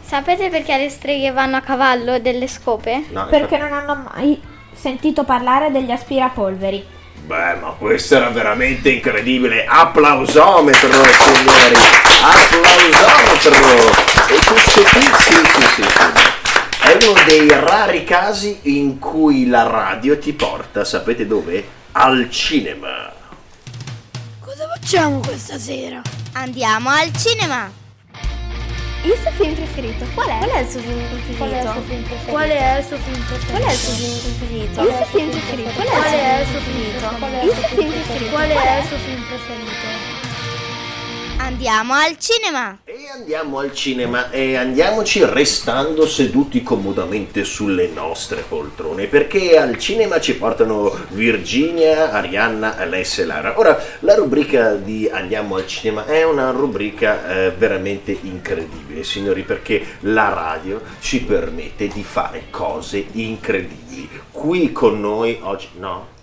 Sapete 0.01 0.49
perché 0.49 0.77
le 0.77 0.89
streghe 0.89 1.31
vanno 1.31 1.57
a 1.57 1.61
cavallo 1.61 2.19
delle 2.19 2.47
scope? 2.47 3.05
No, 3.09 3.25
Perché 3.27 3.57
non 3.57 3.73
hanno 3.73 4.07
mai 4.13 4.39
sentito 4.73 5.23
parlare 5.23 5.71
degli 5.71 5.91
aspirapolveri. 5.91 6.85
Beh, 7.25 7.55
ma 7.55 7.73
questo 7.77 8.15
era 8.15 8.29
veramente 8.29 8.91
incredibile. 8.91 9.65
Applausometro, 9.65 10.89
signori. 10.91 11.75
Applausometro. 12.21 13.53
E 14.27 14.39
questo 14.45 14.81
qui, 14.83 15.01
sì, 15.01 15.33
sì, 15.33 15.63
sì, 15.75 15.83
sì. 15.83 16.34
È 16.85 16.97
uno 17.03 17.13
dei 17.25 17.49
rari 17.49 18.03
casi 18.03 18.59
in 18.65 18.99
cui 18.99 19.47
la 19.47 19.63
radio 19.63 20.19
ti 20.19 20.33
porta, 20.33 20.85
sapete 20.85 21.25
dove? 21.25 21.67
Al 21.93 22.29
cinema. 22.29 23.11
Cosa 24.39 24.67
facciamo 24.71 25.19
questa 25.19 25.57
sera? 25.57 26.03
Andiamo 26.33 26.89
al 26.89 27.11
cinema! 27.17 27.71
Il 29.01 29.17
suo 29.19 29.31
film 29.31 29.55
preferito? 29.55 30.05
Qual 30.13 30.27
è? 30.27 30.37
Qual 30.37 30.49
è 30.51 30.59
il 30.59 30.69
suo 30.69 30.79
film 30.79 31.07
preferito? 31.09 31.37
Qual 31.37 31.49
è 31.49 31.57
il 31.57 31.71
suo 31.73 31.81
film 31.81 32.03
preferito? 32.03 32.31
Qual 32.31 32.49
è 32.49 32.77
il 32.77 32.83
suo 32.85 32.97
film 32.97 33.25
preferito? 33.25 33.49
Qual 33.49 33.63
è 33.63 33.71
il 33.71 33.77
suo 33.77 33.93
film 33.95 34.19
preferito? 34.19 34.81
Il 34.81 34.93
suo 34.93 35.05
film 35.05 35.29
preferito? 35.31 35.71
Qual 35.73 36.05
è 36.05 36.39
il 36.39 36.45
suo 36.45 36.59
film 36.59 36.85
preferito? 36.85 37.45
Il 37.45 37.55
suo 37.55 37.67
film 37.67 37.89
preferito? 37.89 38.29
Qual 38.29 38.49
è 38.49 38.77
il 38.77 38.85
suo 38.85 38.97
film 38.97 39.23
preferito? 39.25 40.14
Andiamo 41.45 41.93
al 41.93 42.17
cinema! 42.17 42.79
E 42.85 43.07
andiamo 43.13 43.59
al 43.59 43.71
cinema 43.71 44.31
e 44.31 44.55
andiamoci 44.55 45.23
restando 45.23 46.07
seduti 46.07 46.63
comodamente 46.63 47.43
sulle 47.43 47.87
nostre 47.89 48.41
poltrone 48.41 49.05
perché 49.05 49.55
al 49.55 49.77
cinema 49.77 50.19
ci 50.19 50.37
portano 50.37 50.91
Virginia, 51.09 52.11
Arianna, 52.11 52.77
Alessia 52.77 53.21
e 53.21 53.27
Lara. 53.27 53.59
Ora, 53.59 53.79
la 53.99 54.15
rubrica 54.15 54.73
di 54.73 55.07
Andiamo 55.07 55.57
al 55.57 55.67
cinema 55.67 56.07
è 56.07 56.23
una 56.23 56.49
rubrica 56.49 57.27
eh, 57.27 57.51
veramente 57.51 58.17
incredibile, 58.23 59.03
signori, 59.03 59.43
perché 59.43 59.85
la 59.99 60.29
radio 60.29 60.81
ci 60.99 61.21
permette 61.21 61.87
di 61.87 62.01
fare 62.03 62.45
cose 62.49 63.05
incredibili. 63.11 64.09
Qui 64.31 64.71
con 64.71 64.99
noi 64.99 65.37
oggi... 65.43 65.69
No? 65.77 66.13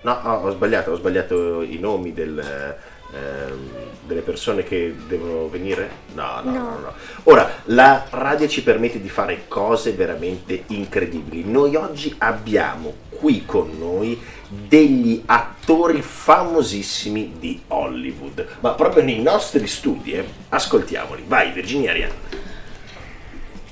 No, 0.00 0.20
oh, 0.22 0.46
ho 0.46 0.50
sbagliato, 0.50 0.90
ho 0.90 0.96
sbagliato 0.96 1.62
i 1.62 1.78
nomi 1.78 2.12
del, 2.12 2.76
ehm, 3.14 3.70
delle 4.06 4.20
persone 4.20 4.62
che 4.64 4.94
devono 5.08 5.48
venire? 5.48 5.88
No, 6.14 6.40
no, 6.42 6.50
no, 6.50 6.58
No. 6.58 6.78
no. 6.78 6.92
Ora, 7.24 7.50
la 7.66 8.04
radio 8.10 8.46
ci 8.48 8.62
permette 8.62 9.00
di 9.00 9.08
fare 9.08 9.44
cose 9.48 9.92
veramente 9.92 10.64
incredibili. 10.68 11.44
Noi 11.50 11.74
oggi 11.76 12.14
abbiamo 12.18 12.92
qui 13.10 13.44
con 13.46 13.70
noi 13.78 14.20
degli 14.48 15.22
attori 15.26 16.02
famosissimi 16.02 17.34
di 17.38 17.62
Hollywood, 17.68 18.46
ma 18.60 18.72
proprio 18.72 19.02
nei 19.02 19.22
nostri 19.22 19.66
studi, 19.66 20.12
eh. 20.12 20.24
Ascoltiamoli. 20.50 21.24
Vai, 21.26 21.50
Virginia 21.52 21.90
Arianna. 21.90 22.42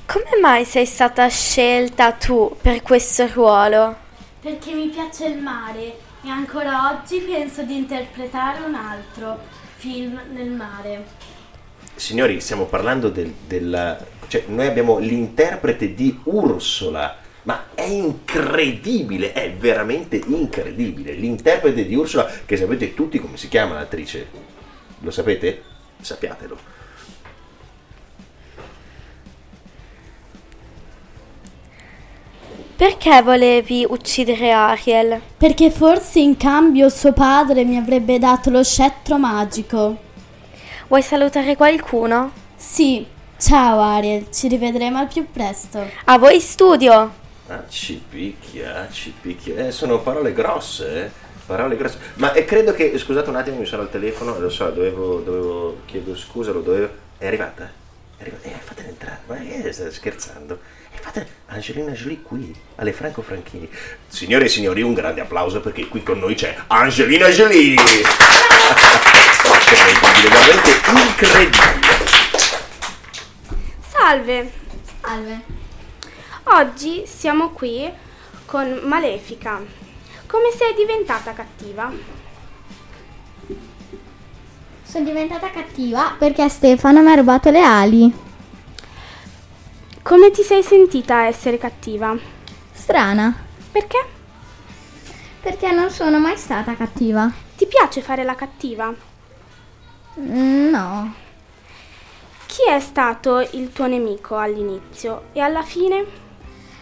Come 0.06 0.40
mai 0.40 0.64
sei 0.64 0.84
stata 0.86 1.26
scelta 1.28 2.12
tu 2.12 2.56
per 2.60 2.82
questo 2.82 3.26
ruolo? 3.32 3.96
Perché 4.40 4.72
mi 4.72 4.88
piace 4.88 5.26
il 5.26 5.38
mare 5.38 5.94
e 6.24 6.28
ancora 6.28 6.92
oggi 6.92 7.18
penso 7.18 7.62
di 7.62 7.76
interpretare 7.76 8.64
un 8.64 8.74
altro 8.74 9.40
film 9.76 10.20
nel 10.32 10.50
mare. 10.50 11.04
Signori, 11.94 12.40
stiamo 12.40 12.66
parlando 12.66 13.08
del, 13.08 13.32
della... 13.46 13.98
Cioè, 14.28 14.44
noi 14.46 14.66
abbiamo 14.66 14.98
l'interprete 14.98 15.94
di 15.94 16.20
Ursula, 16.24 17.18
ma 17.42 17.66
è 17.74 17.82
incredibile, 17.82 19.32
è 19.32 19.52
veramente 19.52 20.20
incredibile. 20.24 21.12
L'interprete 21.12 21.84
di 21.84 21.94
Ursula, 21.94 22.30
che 22.46 22.56
sapete 22.56 22.94
tutti 22.94 23.18
come 23.18 23.36
si 23.36 23.48
chiama 23.48 23.74
l'attrice? 23.74 24.28
Lo 25.00 25.10
sapete? 25.10 25.62
Sappiatelo. 26.00 26.81
Perché 32.74 33.22
volevi 33.22 33.86
uccidere 33.88 34.50
Ariel? 34.50 35.20
Perché 35.36 35.70
forse 35.70 36.18
in 36.20 36.36
cambio 36.36 36.88
suo 36.88 37.12
padre 37.12 37.64
mi 37.64 37.76
avrebbe 37.76 38.18
dato 38.18 38.50
lo 38.50 38.64
scettro 38.64 39.18
magico. 39.18 39.96
Vuoi 40.88 41.02
salutare 41.02 41.54
qualcuno? 41.54 42.32
Sì, 42.56 43.06
ciao 43.38 43.80
Ariel, 43.80 44.30
ci 44.32 44.48
rivedremo 44.48 44.98
al 44.98 45.06
più 45.06 45.26
presto. 45.30 45.86
A 46.04 46.18
voi 46.18 46.40
studio! 46.40 47.12
Ah, 47.48 47.64
ci 47.68 48.02
picchia, 48.08 48.88
ci 48.90 49.12
picchia. 49.20 49.66
Eh, 49.66 49.70
sono 49.70 50.00
parole 50.00 50.32
grosse, 50.32 51.04
eh. 51.04 51.10
Parole 51.44 51.76
grosse. 51.76 51.98
Ma 52.14 52.32
eh, 52.32 52.44
credo 52.44 52.72
che, 52.72 52.96
scusate 52.96 53.28
un 53.28 53.36
attimo, 53.36 53.58
mi 53.58 53.66
sono 53.66 53.82
al 53.82 53.90
telefono, 53.90 54.38
lo 54.38 54.48
so, 54.48 54.70
dovevo, 54.70 55.20
dovevo 55.20 55.76
chiedo 55.86 56.16
scusa, 56.16 56.50
lo 56.50 56.62
dovevo... 56.62 56.88
È 57.18 57.26
arrivata? 57.26 57.80
È 58.22 58.26
arrivata? 58.26 58.48
Eh, 58.48 58.60
fatela 58.62 58.88
entrare, 58.88 59.20
ma 59.26 59.36
eh, 59.40 59.72
state 59.72 59.90
scherzando? 59.90 60.60
Eh, 60.92 60.98
fate 60.98 61.26
Angelina 61.46 61.90
Jolie 61.90 62.22
qui, 62.22 62.54
alle 62.76 62.92
Franco 62.92 63.20
Franchini. 63.20 63.68
Signore 64.06 64.44
e 64.44 64.48
signori, 64.48 64.80
un 64.80 64.94
grande 64.94 65.22
applauso 65.22 65.60
perché 65.60 65.88
qui 65.88 66.04
con 66.04 66.20
noi 66.20 66.36
c'è 66.36 66.56
Angelina 66.68 67.26
Jolie! 67.30 67.74
Che 67.74 67.82
è 69.74 69.90
incredibile, 69.90 70.28
veramente 70.28 70.70
incredibile. 71.00 71.80
Salve, 73.88 74.52
Salve. 75.00 75.42
oggi 76.44 77.02
siamo 77.06 77.50
qui 77.50 77.90
con 78.46 78.82
Malefica. 78.84 79.60
Come 80.26 80.52
sei 80.56 80.74
diventata 80.74 81.32
cattiva? 81.32 82.21
Sono 84.92 85.06
diventata 85.06 85.48
cattiva 85.48 86.16
perché 86.18 86.46
Stefano 86.50 87.00
mi 87.00 87.10
ha 87.10 87.14
rubato 87.14 87.48
le 87.48 87.62
ali. 87.62 88.12
Come 90.02 90.30
ti 90.30 90.42
sei 90.42 90.62
sentita 90.62 91.16
a 91.16 91.26
essere 91.28 91.56
cattiva? 91.56 92.14
Strana. 92.74 93.34
Perché? 93.70 93.96
Perché 95.40 95.72
non 95.72 95.88
sono 95.88 96.18
mai 96.18 96.36
stata 96.36 96.74
cattiva. 96.76 97.32
Ti 97.56 97.66
piace 97.66 98.02
fare 98.02 98.22
la 98.22 98.34
cattiva? 98.34 98.94
Mm, 100.20 100.68
No. 100.68 101.14
Chi 102.44 102.68
è 102.68 102.78
stato 102.78 103.40
il 103.52 103.72
tuo 103.72 103.86
nemico 103.86 104.36
all'inizio 104.36 105.22
e 105.32 105.40
alla 105.40 105.62
fine? 105.62 106.04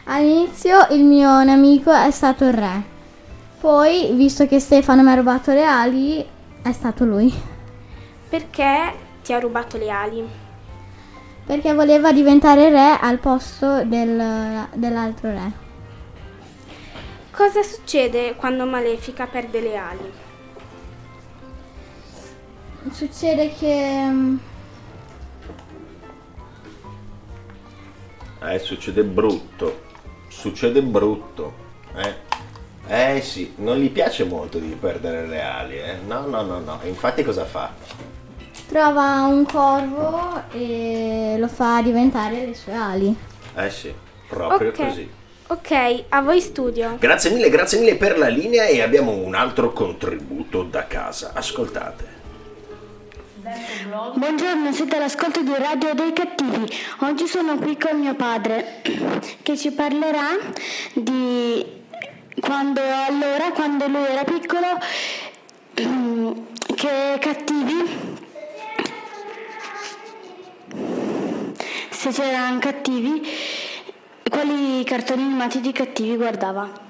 All'inizio 0.07 0.85
il 0.91 1.05
mio 1.05 1.45
nemico 1.45 1.93
è 1.93 2.11
stato 2.11 2.43
il 2.43 2.55
re. 2.55 2.83
Poi, 3.61 4.11
visto 4.15 4.49
che 4.49 4.59
Stefano 4.59 5.03
mi 5.05 5.13
ha 5.13 5.15
rubato 5.15 5.53
le 5.53 5.65
ali, 5.65 6.27
è 6.61 6.73
stato 6.73 7.05
lui. 7.05 7.50
Perché 8.31 8.95
ti 9.23 9.35
ha 9.35 9.39
rubato 9.39 9.77
le 9.77 9.91
ali? 9.91 10.27
Perché 11.45 11.75
voleva 11.75 12.13
diventare 12.15 12.71
re 12.71 12.97
al 12.99 13.19
posto 13.19 13.85
del- 13.85 14.69
dell'altro 14.73 15.31
re. 15.31 15.53
Cosa 17.33 17.63
succede 17.65 18.37
quando 18.37 18.67
Malefica 18.67 19.27
perde 19.27 19.61
le 19.61 19.77
ali? 19.77 20.13
Succede 22.93 23.55
che... 23.55 24.07
mm, 24.11 24.37
Eh, 28.43 28.59
succede 28.59 29.05
brutto. 29.05 29.89
Succede 30.29 30.83
brutto. 30.83 31.55
Eh. 31.95 32.29
Eh 32.87 33.21
sì, 33.23 33.55
non 33.59 33.77
gli 33.77 33.91
piace 33.91 34.25
molto 34.25 34.59
di 34.59 34.69
perdere 34.75 35.27
le 35.27 35.43
ali, 35.43 35.79
eh. 35.79 35.99
No, 35.99 36.27
no, 36.27 36.43
no, 36.43 36.59
no. 36.61 36.81
Infatti 36.85 37.23
cosa 37.23 37.45
fa? 37.45 37.73
Trova 38.71 39.23
un 39.27 39.45
corvo 39.45 40.45
e 40.53 41.35
lo 41.37 41.49
fa 41.49 41.81
diventare 41.83 42.47
le 42.47 42.55
sue 42.55 42.73
ali. 42.73 43.13
Eh 43.57 43.69
sì, 43.69 43.93
proprio 44.29 44.69
Ok. 44.69 44.77
così. 44.87 45.11
Ok, 45.49 46.05
a 46.11 46.21
voi 46.23 46.41
studio. 46.41 46.95
Grazie 47.01 47.31
mille, 47.31 47.49
grazie 47.51 47.81
mille 47.81 47.97
per 47.97 48.17
la 48.17 48.29
linea 48.29 48.67
e 48.67 48.81
abbiamo 48.81 49.11
un 49.11 49.35
altro 49.35 49.73
contributo 49.73 50.63
da 50.63 50.87
casa. 50.87 51.33
Ascoltate. 51.35 52.19
Buongiorno, 54.15 54.73
siete 54.73 54.95
all'ascolto 54.95 55.43
di 55.43 55.53
Radio 55.59 55.93
dei 55.95 56.13
Cattivi. 56.13 56.73
Oggi 57.01 57.27
sono 57.27 57.57
qui 57.57 57.77
con 57.77 57.99
mio 57.99 58.15
padre 58.15 58.83
che 59.43 59.57
ci 59.57 59.73
parlerà 59.73 60.37
di 60.93 61.67
quando 62.41 62.81
allora, 62.81 63.51
quando 63.53 63.89
lui 63.89 64.05
era 64.05 64.23
piccolo, 64.23 64.79
che 66.77 67.19
cattivi, 67.19 68.00
se 72.13 72.23
c'erano 72.23 72.59
cattivi, 72.59 73.23
quali 74.29 74.85
cartoni 74.85 75.23
animati 75.23 75.61
di 75.61 75.73
cattivi 75.73 76.17
guardava. 76.17 76.89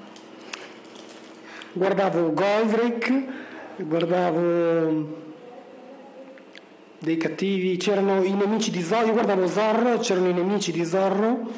Guardavo 1.73 2.33
Goldrick, 2.33 3.23
guardavo 3.77 5.19
dei 6.99 7.17
cattivi, 7.17 7.77
c'erano 7.77 8.23
i 8.23 8.33
nemici 8.33 8.71
di 8.71 8.81
Zorro, 8.81 9.07
io 9.07 9.13
guardavo 9.13 9.47
Zorro, 9.47 9.97
c'erano 9.99 10.29
i 10.29 10.33
nemici 10.33 10.71
di 10.71 10.85
Zorro, 10.85 11.49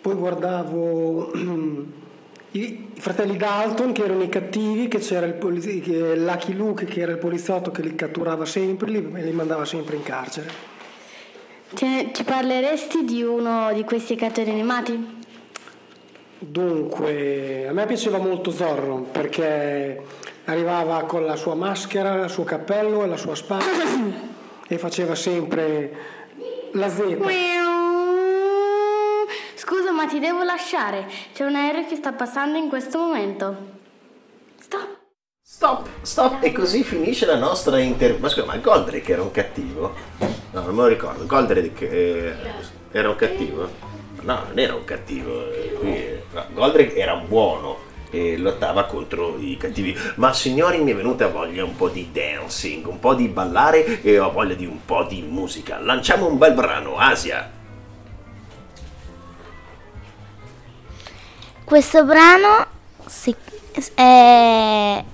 poi 0.00 0.14
guardavo 0.14 1.32
i 1.34 2.08
i 2.52 2.88
fratelli 2.94 3.36
Dalton 3.36 3.92
che 3.92 4.02
erano 4.02 4.24
i 4.24 4.28
cattivi, 4.28 4.88
che 4.88 4.98
c'era 4.98 5.24
il 5.24 5.34
polizi- 5.34 5.80
che- 5.80 6.16
Lucky 6.16 6.52
Luke 6.52 6.84
che 6.84 7.00
era 7.00 7.12
il 7.12 7.18
poliziotto 7.18 7.70
che 7.70 7.82
li 7.82 7.94
catturava 7.94 8.44
sempre 8.44 8.90
e 8.92 9.22
li 9.22 9.32
mandava 9.32 9.64
sempre 9.64 9.94
in 9.94 10.02
carcere. 10.02 10.69
Ce- 11.74 12.10
ci 12.12 12.24
parleresti 12.24 13.04
di 13.04 13.22
uno 13.22 13.72
di 13.72 13.84
questi 13.84 14.16
cartoni 14.16 14.50
animati? 14.50 15.18
Dunque, 16.38 17.66
a 17.68 17.72
me 17.72 17.86
piaceva 17.86 18.18
molto 18.18 18.50
Zorro 18.50 19.06
perché 19.10 20.02
arrivava 20.46 21.04
con 21.04 21.24
la 21.24 21.36
sua 21.36 21.54
maschera, 21.54 22.24
il 22.24 22.30
suo 22.30 22.44
cappello 22.44 23.04
e 23.04 23.06
la 23.06 23.16
sua 23.16 23.34
spada 23.34 23.64
e 24.66 24.78
faceva 24.78 25.14
sempre 25.14 25.92
la 26.72 26.88
Z. 26.88 27.18
Scusa, 29.54 29.92
ma 29.92 30.06
ti 30.06 30.18
devo 30.18 30.42
lasciare. 30.42 31.06
C'è 31.34 31.44
un 31.44 31.54
aereo 31.54 31.86
che 31.86 31.96
sta 31.96 32.12
passando 32.12 32.56
in 32.56 32.68
questo 32.68 32.98
momento. 32.98 33.56
Stop, 34.58 34.99
stop. 36.02 36.42
E 36.42 36.52
così 36.52 36.82
finisce 36.84 37.26
la 37.26 37.36
nostra 37.36 37.78
inter... 37.80 38.18
Ma 38.18 38.28
scusa, 38.28 38.46
ma 38.46 38.56
Goldrick 38.56 39.08
era 39.08 39.22
un 39.22 39.30
cattivo? 39.30 39.94
No, 40.52 40.62
non 40.62 40.74
me 40.74 40.82
lo 40.82 40.86
ricordo. 40.86 41.26
Goldrick 41.26 41.82
eh, 41.82 42.34
era 42.92 43.10
un 43.10 43.16
cattivo? 43.16 43.68
No, 44.22 44.44
non 44.46 44.58
era 44.58 44.74
un 44.74 44.84
cattivo. 44.84 45.50
eh, 45.52 45.78
eh, 45.82 46.22
no, 46.32 46.46
Goldrick 46.54 46.96
era 46.96 47.16
buono 47.16 47.88
e 48.10 48.36
lottava 48.38 48.84
contro 48.84 49.36
i 49.38 49.56
cattivi. 49.58 49.96
Ma 50.16 50.32
signori, 50.32 50.78
mi 50.78 50.92
è 50.92 50.96
venuta 50.96 51.28
voglia 51.28 51.64
un 51.64 51.76
po' 51.76 51.88
di 51.88 52.10
dancing, 52.12 52.86
un 52.86 52.98
po' 52.98 53.14
di 53.14 53.28
ballare 53.28 54.00
e 54.02 54.18
ho 54.18 54.30
voglia 54.32 54.54
di 54.54 54.66
un 54.66 54.84
po' 54.84 55.04
di 55.04 55.20
musica. 55.22 55.78
Lanciamo 55.78 56.26
un 56.26 56.38
bel 56.38 56.54
brano, 56.54 56.96
Asia. 56.96 57.58
Questo 61.64 62.04
brano 62.04 62.66
si- 63.06 63.34
è 63.94 65.04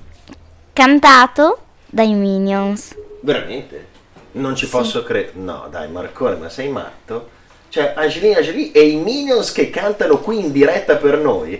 cantato 0.76 1.60
dai 1.86 2.12
Minions. 2.12 2.94
Veramente? 3.20 3.86
Non 4.32 4.54
ci 4.54 4.68
posso 4.68 5.02
credere. 5.02 5.32
No, 5.38 5.68
dai, 5.70 5.88
Marcone, 5.88 6.36
ma 6.36 6.50
sei 6.50 6.68
matto? 6.68 7.30
Cioè, 7.70 7.94
Angelina 7.96 8.42
Jolie 8.42 8.72
e 8.72 8.86
i 8.88 8.96
Minions 8.96 9.52
che 9.52 9.70
cantano 9.70 10.18
qui 10.18 10.38
in 10.38 10.52
diretta 10.52 10.96
per 10.96 11.16
noi? 11.16 11.58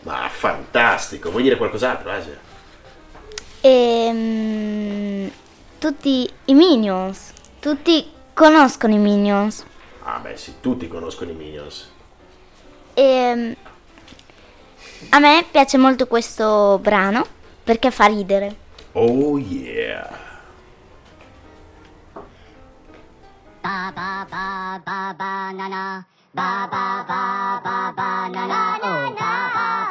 Ma 0.00 0.28
fantastico! 0.28 1.30
Vuoi 1.30 1.44
dire 1.44 1.56
qualcos'altro, 1.56 2.10
Asia? 2.10 2.36
E 3.60 4.10
mm, 4.12 5.26
tutti 5.78 6.28
i 6.46 6.54
Minions, 6.54 7.34
tutti 7.60 8.10
conoscono 8.32 8.94
i 8.94 8.98
Minions. 8.98 9.64
Ah, 10.02 10.18
beh, 10.18 10.36
sì, 10.36 10.54
tutti 10.60 10.88
conoscono 10.88 11.30
i 11.30 11.34
Minions. 11.34 11.88
E 12.94 13.32
mm, 13.32 13.52
a 15.10 15.20
me 15.20 15.44
piace 15.48 15.78
molto 15.78 16.08
questo 16.08 16.80
brano 16.82 17.34
perché 17.66 17.90
fa 17.90 18.06
ridere. 18.06 18.54
Oh 18.92 19.36
yeah! 19.38 20.06
Ba 23.60 23.90
ba 23.90 24.24
ba 24.30 24.78
ba 24.86 25.12
banana. 25.18 26.06
Ba 26.30 26.68
ba 26.70 27.02
ba 27.02 27.60
ba 27.64 27.92
banana. 27.92 28.78
Oh, 28.78 29.10
ba 29.10 29.50
ba 29.50 29.50
ba 29.50 29.66
ba 29.82 29.85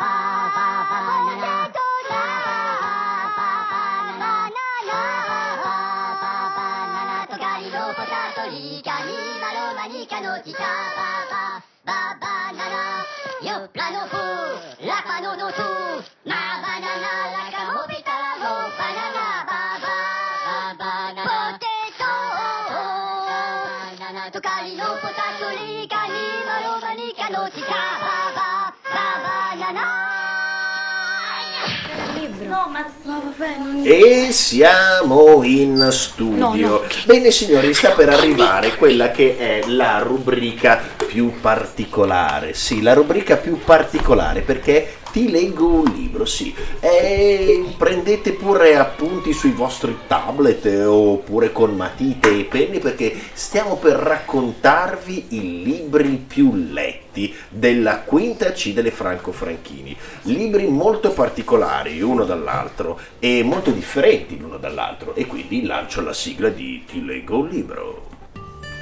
E 33.84 34.32
siamo 34.32 35.43
in 35.43 35.88
studio. 35.91 36.38
No, 36.38 36.56
no. 36.56 36.82
Bene 37.06 37.32
signori, 37.32 37.74
sta 37.74 37.91
per 37.91 38.10
arrivare 38.10 38.76
quella 38.76 39.12
che 39.12 39.38
è 39.38 39.67
la 39.67 40.00
rubrica 40.00 40.82
più 41.08 41.34
particolare. 41.39 42.54
Sì, 42.54 42.82
la 42.82 42.93
rubrica 42.93 43.38
più 43.38 43.60
particolare 43.63 44.41
perché 44.41 44.98
ti 45.12 45.30
leggo 45.30 45.67
un 45.67 45.93
libro, 45.95 46.26
sì. 46.26 46.54
E 46.80 47.63
prendete 47.78 48.34
pure 48.34 48.76
appunti 48.76 49.34
sui 49.34 49.52
vostri 49.52 49.98
tablet 50.08 50.65
eh, 50.65 50.86
oppure 50.86 51.52
con 51.52 51.76
matite 51.76 52.38
e 52.38 52.43
penni 52.43 52.80
perché 52.80 53.15
stiamo 53.34 53.78
per 53.78 53.93
raccontarvi 53.93 55.26
i 55.30 55.63
libri 55.63 56.24
più 56.28 56.54
letti 56.54 57.04
della 57.49 57.99
quinta 57.99 58.51
C 58.51 58.73
delle 58.73 58.91
Franco 58.91 59.32
Franchini. 59.32 59.95
Libri 60.23 60.67
molto 60.67 61.12
particolari 61.12 62.01
uno 62.01 62.25
dall'altro 62.25 62.99
e 63.19 63.43
molto 63.43 63.71
differenti 63.71 64.38
l'uno 64.38 64.58
dall'altro 64.58 65.15
e 65.15 65.25
quindi 65.25 65.65
lancio 65.65 66.01
la 66.01 66.13
sigla 66.13 66.49
di 66.49 66.84
Ti 66.86 67.06
leggo 67.06 67.39
un 67.39 67.47
libro. 67.47 68.10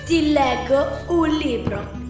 Ti 0.05 0.31
leggo 0.31 0.85
un 1.07 1.37
libro. 1.37 2.01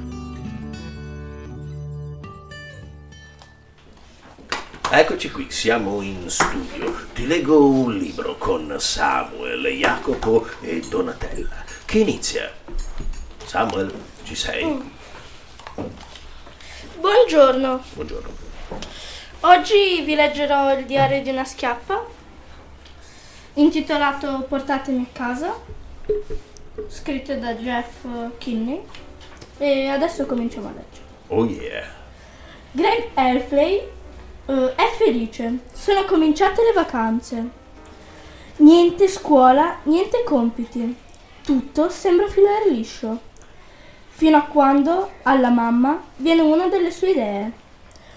Eccoci 4.96 5.32
qui, 5.32 5.48
siamo 5.50 6.02
in 6.02 6.30
studio. 6.30 6.94
Ti 7.14 7.26
leggo 7.26 7.66
un 7.66 7.98
libro 7.98 8.36
con 8.38 8.76
Samuel, 8.78 9.66
Jacopo 9.66 10.48
e 10.62 10.82
Donatella. 10.88 11.64
Che 11.84 11.98
inizia? 11.98 12.52
Samuel, 13.44 13.92
ci 14.24 14.36
sei? 14.36 14.92
Buongiorno, 17.04 17.84
Buongiorno. 17.96 18.30
oggi 19.42 20.04
vi 20.06 20.16
leggerò 20.16 20.74
il 20.80 20.86
diario 20.86 21.22
di 21.22 21.32
una 21.32 21.44
schiappa, 21.44 22.02
intitolato 23.56 24.46
Portatemi 24.48 25.10
a 25.10 25.12
casa, 25.12 25.54
scritto 26.88 27.36
da 27.36 27.56
Jeff 27.56 28.06
Kinney. 28.38 28.86
E 29.58 29.88
adesso 29.88 30.26
cominciamo 30.26 30.70
a 30.70 30.72
leggere. 30.72 31.06
Oh 31.28 31.44
yeah. 31.44 31.86
Greg 32.72 33.10
Elfley 33.16 33.86
eh, 34.46 34.74
è 34.74 34.96
felice. 34.98 35.60
Sono 35.74 36.06
cominciate 36.06 36.63
le 36.63 36.72
vacanze. 36.72 37.50
Niente 38.60 39.10
scuola, 39.10 39.80
niente 39.84 40.24
compiti. 40.24 40.96
Tutto 41.44 41.89
sembra 41.89 42.30
filare 42.30 42.70
liscio. 42.70 43.32
Fino 44.15 44.38
a 44.38 44.43
quando 44.43 45.10
alla 45.23 45.49
mamma 45.49 46.02
viene 46.17 46.41
una 46.41 46.67
delle 46.67 46.91
sue 46.91 47.10
idee. 47.12 47.52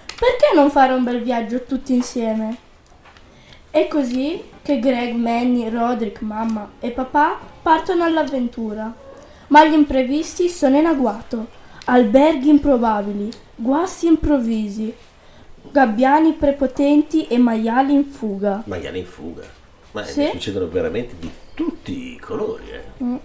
Perché 0.07 0.55
non 0.55 0.71
fare 0.71 0.93
un 0.93 1.03
bel 1.05 1.23
viaggio 1.23 1.65
tutti 1.65 1.95
insieme? 1.95 2.57
È 3.71 3.89
così 3.89 4.43
che 4.63 4.79
Greg, 4.79 5.15
Manny, 5.15 5.69
Roderick, 5.69 6.21
mamma 6.21 6.71
e 6.81 6.91
papà 6.91 7.39
partono 7.63 8.05
all'avventura. 8.05 8.93
Ma 9.49 9.65
gli 9.65 9.73
imprevisti 9.73 10.49
sono 10.49 10.77
in 10.79 10.87
agguato. 10.87 11.47
Alberghi 11.87 12.49
improbabili, 12.51 13.31
guasti 13.55 14.07
improvvisi, 14.07 14.93
gabbiani 15.71 16.33
prepotenti 16.33 17.27
e 17.27 17.39
maiali 17.39 17.93
in 17.95 18.05
fuga. 18.05 18.63
Maiale 18.67 18.99
in 18.99 19.07
fuga. 19.07 19.43
Ma 19.93 20.05
Sì. 20.05 20.29
succedono 20.31 20.69
veramente 20.69 21.15
di 21.19 21.31
tutti 21.55 22.13
i 22.13 22.19
colori, 22.19 22.65
eh. 22.71 23.03
Mm. 23.03 23.17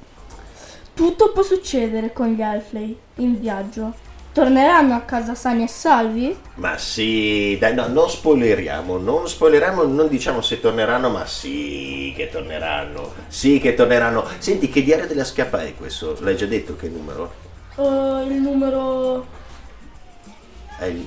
Tutto 0.93 1.31
può 1.31 1.41
succedere 1.43 2.13
con 2.13 2.27
gli 2.33 2.41
Alfley 2.41 2.97
in 3.15 3.39
viaggio. 3.39 3.93
Torneranno 4.33 4.93
a 4.95 5.01
casa 5.01 5.35
sani 5.35 5.63
e 5.63 5.67
salvi? 5.67 6.37
Ma 6.55 6.77
sì, 6.77 7.57
dai, 7.59 7.73
no, 7.73 7.87
non 7.87 8.09
spoileriamo, 8.09 8.97
non 8.97 9.27
spoileriamo, 9.27 9.83
non 9.83 10.07
diciamo 10.07 10.41
se 10.41 10.61
torneranno, 10.61 11.09
ma 11.09 11.25
sì 11.25 12.13
che 12.15 12.29
torneranno, 12.29 13.13
sì 13.27 13.59
che 13.59 13.73
torneranno. 13.73 14.25
Senti, 14.37 14.69
che 14.69 14.83
diario 14.83 15.07
della 15.07 15.25
schiappa 15.25 15.63
è 15.63 15.75
questo? 15.75 16.15
L'hai 16.21 16.37
già 16.37 16.45
detto 16.45 16.77
che 16.77 16.87
numero? 16.87 17.33
Eh, 17.75 17.81
il 18.27 18.41
numero... 18.41 19.39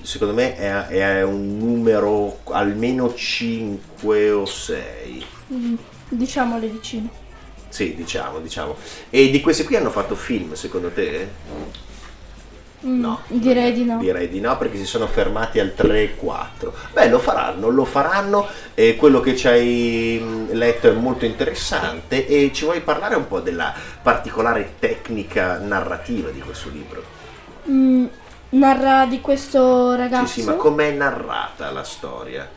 Secondo 0.03 0.35
me 0.35 0.55
è, 0.57 0.87
è 0.87 1.23
un 1.23 1.57
numero 1.57 2.38
almeno 2.44 3.12
5 3.12 4.31
o 4.31 4.44
6. 4.44 5.25
mm, 5.53 5.75
diciamole 6.11 6.68
vicino. 6.68 7.23
Sì, 7.75 7.97
diciamo, 7.97 8.39
diciamo. 8.39 8.77
E 9.11 9.31
di 9.31 9.41
questi 9.41 9.65
qui 9.65 9.75
hanno 9.75 9.91
fatto 9.91 10.15
film, 10.15 10.53
secondo 10.53 10.91
te? 10.93 11.29
Mm, 12.87 13.01
No. 13.01 13.23
Direi 13.27 13.73
di 13.73 13.85
no. 13.85 13.99
Direi 13.99 14.29
di 14.29 14.39
no 14.39 14.57
perché 14.57 14.77
si 14.77 14.85
sono 14.87 15.09
fermati 15.09 15.59
al 15.59 15.73
3-4. 15.77 16.71
Beh, 16.93 17.09
lo 17.09 17.19
faranno, 17.19 17.71
lo 17.71 17.85
faranno. 17.85 18.47
E 18.75 18.95
quello 18.95 19.19
che 19.19 19.35
ci 19.35 19.49
hai 19.49 20.21
mh, 20.23 20.53
letto 20.53 20.89
è 20.89 20.93
molto 20.93 21.25
interessante 21.25 22.29
e 22.29 22.53
ci 22.55 22.63
vuoi 22.65 22.81
parlare 22.81 23.17
un 23.17 23.27
po' 23.27 23.41
della 23.41 23.75
particolare 24.03 24.75
tecnica 24.79 25.59
narrativa 25.59 26.31
di 26.31 26.41
questo 26.43 26.69
libro? 26.69 27.03
Mm, 27.69 28.05
narra 28.51 29.07
di 29.07 29.21
questo 29.21 29.91
Sì, 29.93 29.97
ragazzo 29.97 30.27
sì, 30.41 30.43
ma 30.45 30.53
com'è 30.53 30.93
narrata 30.93 31.71
la 31.73 31.83
storia? 31.83 32.49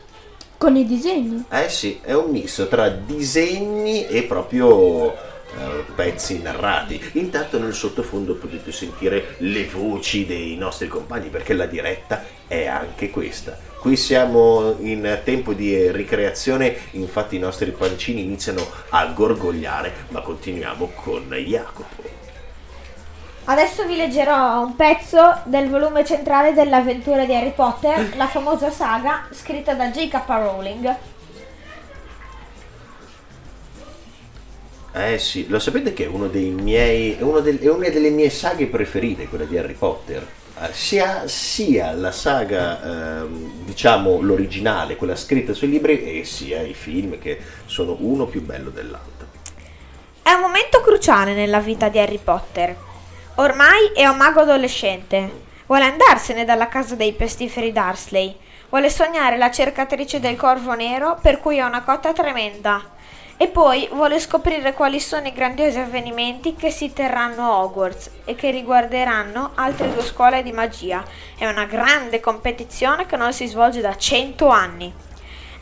Con 0.57 0.75
i 0.75 0.85
disegni. 0.85 1.45
Eh 1.49 1.69
sì, 1.69 1.99
è 2.01 2.13
un 2.13 2.31
misto 2.31 2.67
tra 2.67 2.89
disegni 2.89 4.07
e 4.07 4.23
proprio 4.23 5.13
eh, 5.13 5.83
pezzi 5.95 6.41
narrati. 6.41 6.99
Intanto 7.13 7.59
nel 7.59 7.73
sottofondo 7.73 8.35
potete 8.35 8.71
sentire 8.71 9.35
le 9.39 9.65
voci 9.65 10.25
dei 10.25 10.55
nostri 10.55 10.87
compagni 10.87 11.29
perché 11.29 11.53
la 11.53 11.65
diretta 11.65 12.23
è 12.47 12.65
anche 12.65 13.09
questa. 13.09 13.57
Qui 13.79 13.95
siamo 13.95 14.75
in 14.79 15.21
tempo 15.23 15.53
di 15.53 15.91
ricreazione, 15.91 16.75
infatti 16.91 17.35
i 17.35 17.39
nostri 17.39 17.71
pancini 17.71 18.21
iniziano 18.23 18.65
a 18.89 19.05
gorgogliare, 19.07 19.93
ma 20.09 20.21
continuiamo 20.21 20.91
con 20.95 21.29
Jacopo. 21.29 22.16
Adesso 23.49 23.85
vi 23.85 23.95
leggerò 23.95 24.61
un 24.61 24.75
pezzo 24.75 25.39
del 25.45 25.69
volume 25.69 26.03
centrale 26.03 26.51
dell'avventura 26.53 27.23
di 27.23 27.33
Harry 27.33 27.53
Potter, 27.53 28.15
la 28.17 28.27
famosa 28.27 28.69
saga 28.69 29.25
scritta 29.31 29.73
da 29.73 29.89
J.K. 29.89 30.21
Rowling. 30.27 30.95
Eh 34.91 35.17
sì, 35.19 35.47
lo 35.47 35.59
sapete 35.59 35.93
che 35.93 36.05
è 36.05 36.07
uno 36.07 36.27
dei 36.27 36.49
miei. 36.49 37.15
è, 37.15 37.21
uno 37.21 37.39
del- 37.39 37.59
è 37.59 37.69
una 37.69 37.87
delle 37.87 38.09
mie 38.09 38.29
saghe 38.29 38.65
preferite, 38.67 39.27
quella 39.29 39.45
di 39.45 39.57
Harry 39.57 39.75
Potter. 39.75 40.25
Eh, 40.59 40.73
Sia, 40.73 41.25
sia 41.27 41.93
la 41.93 42.11
saga, 42.11 43.21
ehm, 43.21 43.63
diciamo, 43.63 44.19
l'originale, 44.19 44.97
quella 44.97 45.15
scritta 45.15 45.53
sui 45.53 45.69
libri, 45.69 46.19
e 46.19 46.25
sia 46.25 46.61
i 46.63 46.73
film 46.73 47.17
che 47.19 47.39
sono 47.65 47.95
uno 47.99 48.25
più 48.25 48.41
bello 48.43 48.71
dell'altro. 48.71 49.27
È 50.21 50.31
un 50.31 50.41
momento 50.41 50.81
cruciale 50.81 51.33
nella 51.33 51.59
vita 51.59 51.87
di 51.89 51.99
Harry 51.99 52.19
Potter. 52.21 52.75
Ormai 53.39 53.91
è 53.93 54.03
un 54.07 54.17
mago 54.17 54.39
adolescente. 54.39 55.43
Vuole 55.67 55.83
andarsene 55.83 56.43
dalla 56.43 56.67
casa 56.67 56.95
dei 56.95 57.13
pestiferi 57.13 57.71
Dursley. 57.71 58.35
Vuole 58.69 58.89
sognare 58.89 59.37
la 59.37 59.51
cercatrice 59.51 60.19
del 60.19 60.35
corvo 60.35 60.73
nero 60.73 61.19
per 61.21 61.39
cui 61.39 61.59
ha 61.59 61.67
una 61.67 61.83
cotta 61.83 62.13
tremenda. 62.13 62.83
E 63.37 63.47
poi 63.47 63.87
vuole 63.91 64.19
scoprire 64.19 64.73
quali 64.73 64.99
sono 64.99 65.27
i 65.27 65.33
grandiosi 65.33 65.77
avvenimenti 65.77 66.55
che 66.55 66.71
si 66.71 66.91
terranno 66.93 67.43
a 67.43 67.57
Hogwarts 67.61 68.09
e 68.25 68.33
che 68.33 68.49
riguarderanno 68.49 69.51
altre 69.53 69.93
due 69.93 70.01
scuole 70.01 70.41
di 70.41 70.51
magia. 70.51 71.03
È 71.37 71.45
una 71.45 71.65
grande 71.65 72.19
competizione 72.19 73.05
che 73.05 73.17
non 73.17 73.33
si 73.33 73.45
svolge 73.45 73.81
da 73.81 73.95
cento 73.95 74.47
anni. 74.47 74.91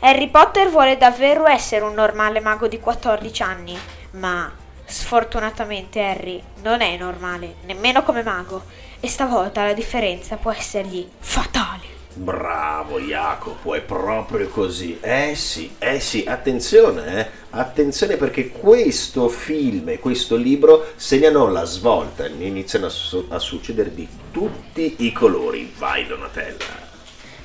Harry 0.00 0.28
Potter 0.28 0.70
vuole 0.70 0.96
davvero 0.96 1.46
essere 1.46 1.84
un 1.84 1.92
normale 1.92 2.40
mago 2.40 2.68
di 2.68 2.80
14 2.80 3.42
anni, 3.42 3.78
ma 4.12 4.64
sfortunatamente 4.86 6.00
Harry 6.00 6.42
non 6.62 6.80
è 6.80 6.96
normale, 6.96 7.56
nemmeno 7.66 8.02
come 8.02 8.22
mago, 8.22 8.62
e 9.00 9.08
stavolta 9.08 9.64
la 9.64 9.72
differenza 9.74 10.36
può 10.36 10.52
essergli 10.52 11.06
fatale. 11.18 11.94
Bravo 12.14 12.98
Jacopo, 12.98 13.74
è 13.74 13.82
proprio 13.82 14.48
così. 14.48 14.98
Eh 15.02 15.34
sì, 15.34 15.74
eh 15.78 16.00
sì, 16.00 16.24
attenzione, 16.26 17.18
eh. 17.18 17.30
Attenzione 17.50 18.16
perché 18.16 18.48
questo 18.48 19.28
film 19.28 19.90
e 19.90 19.98
questo 19.98 20.34
libro 20.36 20.92
segnano 20.96 21.50
la 21.50 21.64
svolta, 21.64 22.26
iniziano 22.26 22.86
a, 22.86 22.88
su- 22.88 23.26
a 23.28 23.38
succedere 23.38 23.94
di 23.94 24.08
tutti 24.30 24.94
i 25.00 25.12
colori. 25.12 25.70
Vai 25.76 26.06
Donatella. 26.06 26.64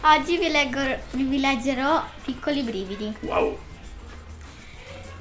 Oggi 0.03 0.37
vi, 0.37 0.49
leggo- 0.49 0.99
vi 1.11 1.39
leggerò 1.39 2.03
Piccoli 2.23 2.61
brividi, 2.63 3.13
Wow. 3.23 3.57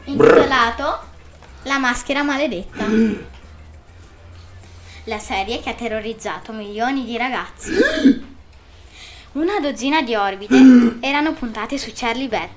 intitolato 0.05 1.09
La 1.65 1.79
maschera 1.79 2.23
maledetta. 2.23 2.87
La 5.05 5.19
serie 5.19 5.61
che 5.61 5.69
ha 5.69 5.75
terrorizzato 5.75 6.53
milioni 6.53 7.05
di 7.05 7.19
ragazzi. 7.19 7.73
Una 9.33 9.61
dozzina 9.61 10.01
di 10.01 10.15
orbite 10.15 10.97
erano 11.01 11.35
puntate 11.35 11.77
su 11.77 11.91
Charlie 11.95 12.29
Bell, 12.29 12.49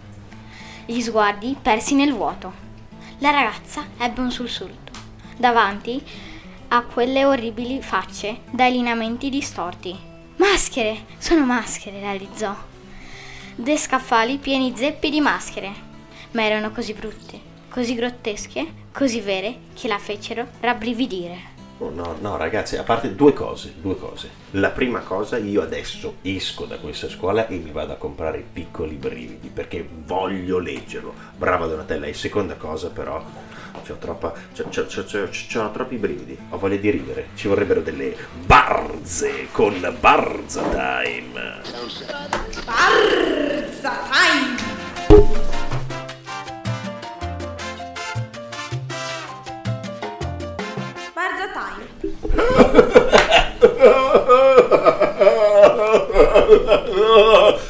gli 0.86 1.02
sguardi 1.02 1.56
persi 1.62 1.96
nel 1.96 2.14
vuoto. 2.14 2.54
La 3.18 3.32
ragazza 3.32 3.88
ebbe 3.98 4.22
un 4.22 4.32
sussulto 4.32 4.92
davanti 5.38 6.02
a 6.70 6.82
quelle 6.82 7.26
orribili 7.26 7.82
facce 7.82 8.40
dai 8.50 8.72
lineamenti 8.72 9.30
distorti. 9.30 9.96
Maschere! 10.38 11.06
Sono 11.18 11.46
maschere, 11.46 12.00
realizzò. 12.00 12.56
De 13.56 13.78
scaffali 13.78 14.38
pieni 14.38 14.74
zeppi 14.76 15.10
di 15.10 15.20
maschere, 15.20 15.72
ma 16.32 16.44
erano 16.44 16.72
così 16.72 16.94
brutte, 16.94 17.52
così 17.74 17.96
grottesche, 17.96 18.68
così 18.92 19.20
vere 19.20 19.56
che 19.74 19.88
la 19.88 19.98
fecero 19.98 20.46
rabbrividire. 20.60 21.52
Oh, 21.80 21.90
no, 21.90 22.16
no, 22.22 22.38
ragazzi, 22.38 22.78
a 22.78 22.84
parte 22.84 23.16
due 23.16 23.34
cose, 23.34 23.74
due 23.82 23.98
cose. 23.98 24.30
La 24.52 24.70
prima 24.70 25.00
cosa, 25.00 25.38
io 25.38 25.64
adesso 25.64 26.18
esco 26.22 26.66
da 26.66 26.78
questa 26.78 27.10
scuola 27.10 27.48
e 27.48 27.58
mi 27.58 27.72
vado 27.72 27.94
a 27.94 27.96
comprare 27.96 28.38
i 28.38 28.46
piccoli 28.54 28.94
brividi 28.96 29.50
perché 29.50 29.86
voglio 30.06 30.60
leggerlo. 30.60 31.14
Brava 31.36 31.66
Donatella. 31.66 32.06
E 32.06 32.14
seconda 32.14 32.54
cosa, 32.56 32.90
però, 32.90 33.22
c'ho 33.86 33.96
troppa. 33.98 34.32
c'ho, 34.54 34.66
c'ho- 34.70 34.86
c'ho- 34.86 35.04
c'ho- 35.04 35.30
c'ho 35.50 35.72
troppi 35.72 35.96
brividi. 35.96 36.38
Ho 36.52 36.58
voglia 36.60 36.78
di 36.78 36.90
ridere. 36.92 37.30
Ci 37.34 37.48
vorrebbero 37.48 37.82
delle 37.82 38.16
barze 38.46 39.48
con 39.52 39.74
Barza 40.00 40.62
Time. 40.70 41.62
Barza 42.66 44.00
Time! 44.12 44.73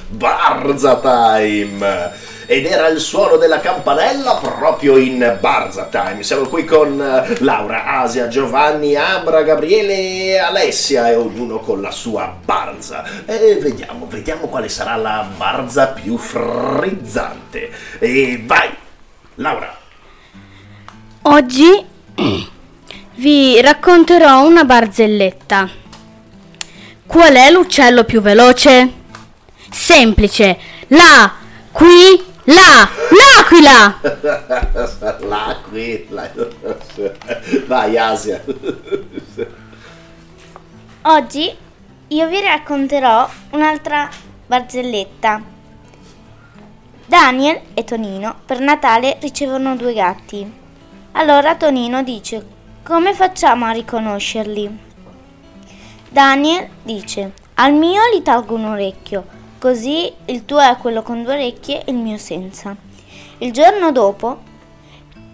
Barza 0.09 0.95
Time! 0.95 2.31
ed 2.45 2.65
era 2.65 2.87
il 2.87 2.99
suono 2.99 3.37
della 3.37 3.59
campanella 3.59 4.35
proprio 4.35 4.97
in 4.97 5.37
Barza 5.39 5.87
Time. 5.89 6.23
Siamo 6.23 6.45
qui 6.45 6.65
con 6.65 7.01
eh, 7.01 7.37
Laura, 7.39 7.85
Asia, 8.01 8.27
Giovanni, 8.27 8.95
Ambra, 8.95 9.43
Gabriele 9.43 9.93
e 9.93 10.37
Alessia 10.37 11.09
e 11.09 11.15
ognuno 11.15 11.59
con 11.59 11.81
la 11.81 11.91
sua 11.91 12.33
barza. 12.43 13.25
E 13.25 13.57
vediamo, 13.61 14.07
vediamo 14.07 14.47
quale 14.47 14.69
sarà 14.69 14.95
la 14.95 15.27
barza 15.35 15.87
più 15.87 16.17
frizzante. 16.17 17.71
E 17.99 18.43
vai, 18.45 18.69
Laura. 19.35 19.75
Oggi 21.23 22.51
vi 23.15 23.61
racconterò 23.61 24.45
una 24.45 24.63
barzelletta. 24.63 25.69
Qual 27.05 27.33
è 27.33 27.51
l'uccello 27.51 28.03
più 28.05 28.21
veloce? 28.21 28.91
Semplice. 29.69 30.57
La, 30.87 31.31
qui, 31.71 32.23
la, 32.45 32.89
l'aquila. 33.09 33.99
L'aquila. 35.27 36.31
Vai, 37.67 37.97
Asia. 37.97 38.43
Oggi 41.03 41.55
io 42.07 42.27
vi 42.27 42.41
racconterò 42.41 43.29
un'altra 43.51 44.09
barzelletta. 44.47 45.41
Daniel 47.05 47.59
e 47.73 47.83
Tonino 47.83 48.39
per 48.45 48.59
Natale 48.59 49.17
ricevono 49.19 49.75
due 49.75 49.93
gatti. 49.93 50.51
Allora 51.13 51.55
Tonino 51.55 52.01
dice: 52.01 52.52
Come 52.83 53.13
facciamo 53.13 53.63
a 53.63 53.71
riconoscerli? 53.71 54.77
Daniel 56.09 56.67
dice: 56.83 57.31
Al 57.53 57.73
mio 57.73 58.01
gli 58.13 58.21
tolgo 58.21 58.55
un 58.55 58.65
orecchio, 58.65 59.25
così 59.57 60.11
il 60.25 60.43
tuo 60.43 60.59
è 60.59 60.75
quello 60.75 61.01
con 61.01 61.23
due 61.23 61.31
orecchie 61.31 61.85
e 61.85 61.91
il 61.91 61.97
mio 61.97 62.17
senza. 62.17 62.75
Il 63.37 63.53
giorno 63.53 63.93
dopo, 63.93 64.41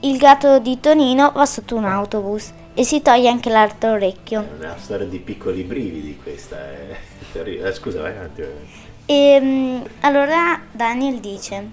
il 0.02 0.18
gatto 0.18 0.60
di 0.60 0.80
Tonino 0.80 1.32
va 1.32 1.48
sotto 1.48 1.76
un 1.76 1.86
autobus 1.86 2.54
e 2.76 2.84
si 2.84 3.02
toglie 3.02 3.30
anche 3.30 3.50
l'altro 3.50 3.94
orecchio. 3.94 4.42
È 4.42 4.64
una 4.64 4.78
storia 4.78 5.08
di 5.08 5.18
piccoli 5.18 5.64
brividi 5.64 6.20
questa. 6.22 6.56
È 6.56 6.98
terribile. 7.32 7.68
Eh, 7.68 7.74
scusa, 7.74 8.02
vai 8.02 8.16
avanti. 8.16 8.44
E 9.08 9.40
mm, 9.42 9.82
allora 10.02 10.62
Daniel 10.72 11.20
dice: 11.20 11.68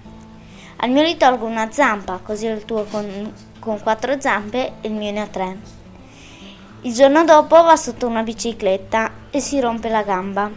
Al 0.77 0.89
mio 0.89 1.03
gli 1.03 1.17
tolgo 1.17 1.45
una 1.45 1.69
zampa, 1.71 2.19
così 2.23 2.47
il 2.47 2.65
tuo 2.65 2.83
con, 2.85 3.31
con 3.59 3.81
quattro 3.81 4.19
zampe 4.19 4.73
e 4.81 4.87
il 4.87 4.93
mio 4.93 5.11
ne 5.11 5.21
ha 5.21 5.27
tre. 5.27 5.57
Il 6.81 6.93
giorno 6.93 7.23
dopo 7.23 7.61
va 7.63 7.75
sotto 7.75 8.07
una 8.07 8.23
bicicletta 8.23 9.11
e 9.29 9.39
si 9.39 9.59
rompe 9.59 9.89
la 9.89 10.03
gamba. 10.03 10.49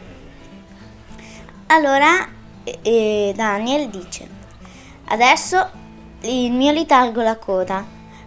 Allora 1.67 2.29
eh, 2.63 3.33
Daniel 3.35 3.89
dice: 3.89 4.29
Adesso 5.07 5.71
il 6.23 6.53
mio 6.53 6.73
gli 6.73 6.85
tolgo 6.85 7.23
la 7.23 7.37
coda, 7.37 7.85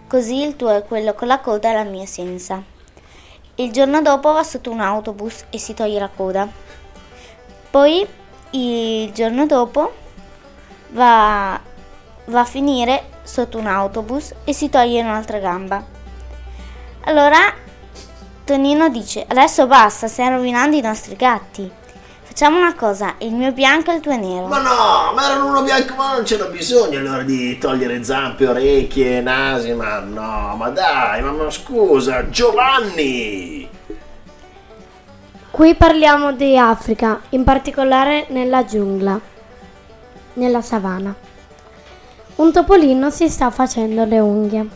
così 0.08 0.42
il 0.42 0.56
tuo 0.56 0.70
è 0.70 0.84
quello 0.84 1.14
con 1.14 1.28
la 1.28 1.38
coda 1.38 1.70
e 1.70 1.74
la 1.74 1.84
mia 1.84 2.06
senza. 2.06 2.62
Il 3.56 3.70
giorno 3.70 4.02
dopo 4.02 4.32
va 4.32 4.42
sotto 4.42 4.70
un 4.70 4.80
autobus 4.80 5.44
e 5.50 5.58
si 5.58 5.74
toglie 5.74 6.00
la 6.00 6.08
coda. 6.08 6.48
Poi 7.70 8.06
il 8.50 9.12
giorno 9.12 9.46
dopo 9.46 9.92
va, 10.90 11.60
va 12.26 12.40
a 12.40 12.44
finire 12.44 13.13
sotto 13.24 13.58
un 13.58 13.66
autobus 13.66 14.32
e 14.44 14.52
si 14.52 14.68
toglie 14.68 15.02
un'altra 15.02 15.38
gamba. 15.38 15.84
Allora 17.06 17.52
Tonino 18.44 18.88
dice: 18.90 19.24
Adesso 19.26 19.66
basta, 19.66 20.06
stai 20.06 20.28
rovinando 20.28 20.76
i 20.76 20.80
nostri 20.80 21.16
gatti. 21.16 21.70
Facciamo 22.22 22.58
una 22.58 22.74
cosa, 22.74 23.14
il 23.18 23.32
mio 23.32 23.52
bianco 23.52 23.90
e 23.90 23.94
il 23.94 24.00
tuo 24.00 24.16
nero. 24.16 24.46
Ma 24.46 24.60
no, 24.60 25.12
ma 25.14 25.24
erano 25.24 25.46
uno 25.46 25.62
bianco, 25.62 25.94
ma 25.94 26.14
non 26.14 26.24
c'era 26.24 26.46
bisogno 26.46 26.98
allora 26.98 27.22
di 27.22 27.56
togliere 27.58 28.02
zampe, 28.02 28.48
orecchie, 28.48 29.20
nasi, 29.20 29.72
ma 29.72 30.00
no, 30.00 30.56
ma 30.56 30.68
dai, 30.70 31.22
ma, 31.22 31.30
ma 31.30 31.48
scusa, 31.50 32.28
Giovanni! 32.28 33.68
Qui 35.48 35.74
parliamo 35.76 36.32
di 36.32 36.58
Africa, 36.58 37.20
in 37.30 37.44
particolare 37.44 38.26
nella 38.30 38.64
giungla, 38.64 39.20
nella 40.32 40.60
savana. 40.60 41.14
Un 42.36 42.50
topolino 42.50 43.10
si 43.10 43.28
sta 43.28 43.48
facendo 43.50 44.04
le 44.04 44.18
unghie. 44.18 44.68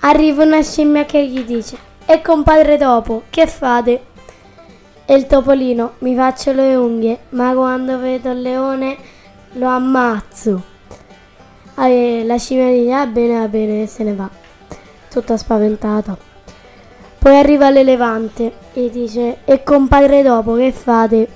Arriva 0.00 0.44
una 0.44 0.62
scimmia 0.62 1.04
che 1.04 1.26
gli 1.26 1.44
dice: 1.44 1.76
E 2.06 2.22
compadre 2.22 2.78
topo, 2.78 3.24
che 3.28 3.46
fate? 3.46 4.02
E 5.04 5.14
il 5.14 5.26
topolino: 5.26 5.92
Mi 5.98 6.14
faccio 6.14 6.52
le 6.52 6.74
unghie, 6.74 7.18
ma 7.30 7.52
quando 7.52 7.98
vedo 7.98 8.30
il 8.30 8.40
leone 8.40 8.96
lo 9.52 9.66
ammazzo. 9.66 10.62
E 11.78 12.22
la 12.24 12.38
scimmia 12.38 12.70
dice: 12.70 12.90
Va 12.92 13.06
bene, 13.06 13.38
va 13.38 13.48
bene, 13.48 13.86
se 13.86 14.02
ne 14.02 14.14
va, 14.14 14.30
tutta 15.10 15.36
spaventata. 15.36 16.16
Poi 17.18 17.36
arriva 17.36 17.68
l'elefante 17.68 18.52
e 18.72 18.88
dice: 18.88 19.40
E 19.44 19.62
compadre 19.62 20.22
dopo 20.22 20.54
che 20.54 20.72
fate? 20.72 21.28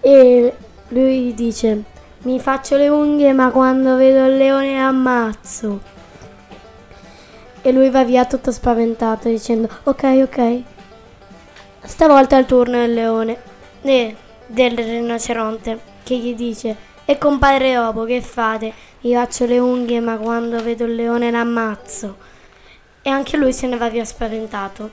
E 0.00 0.54
lui 0.88 1.32
dice: 1.32 1.84
Mi 2.22 2.40
faccio 2.40 2.76
le 2.76 2.88
unghie, 2.88 3.32
ma 3.32 3.50
quando 3.50 3.94
vedo 3.94 4.26
il 4.26 4.36
leone 4.36 4.76
ammazzo. 4.76 5.80
E 7.62 7.70
lui 7.70 7.90
va 7.90 8.02
via 8.02 8.24
tutto 8.24 8.50
spaventato 8.50 9.28
dicendo: 9.28 9.68
Ok, 9.84 10.02
ok. 10.24 10.62
Stavolta 11.84 12.36
è 12.36 12.40
il 12.40 12.46
turno 12.46 12.78
del 12.78 12.92
leone 12.92 13.40
e 13.82 14.16
del 14.46 14.76
rinoceronte 14.76 15.78
che 16.02 16.16
gli 16.16 16.34
dice: 16.34 16.76
E 17.04 17.18
compadre 17.18 17.74
dopo 17.74 18.02
che 18.02 18.20
fate? 18.20 18.72
Mi 19.02 19.14
faccio 19.14 19.46
le 19.46 19.60
unghie, 19.60 20.00
ma 20.00 20.16
quando 20.16 20.60
vedo 20.60 20.86
il 20.86 20.96
leone 20.96 21.30
l'ammazzo. 21.30 22.16
E 23.00 23.10
anche 23.10 23.36
lui 23.36 23.52
se 23.52 23.68
ne 23.68 23.76
va 23.76 23.88
via 23.88 24.04
spaventato. 24.04 24.90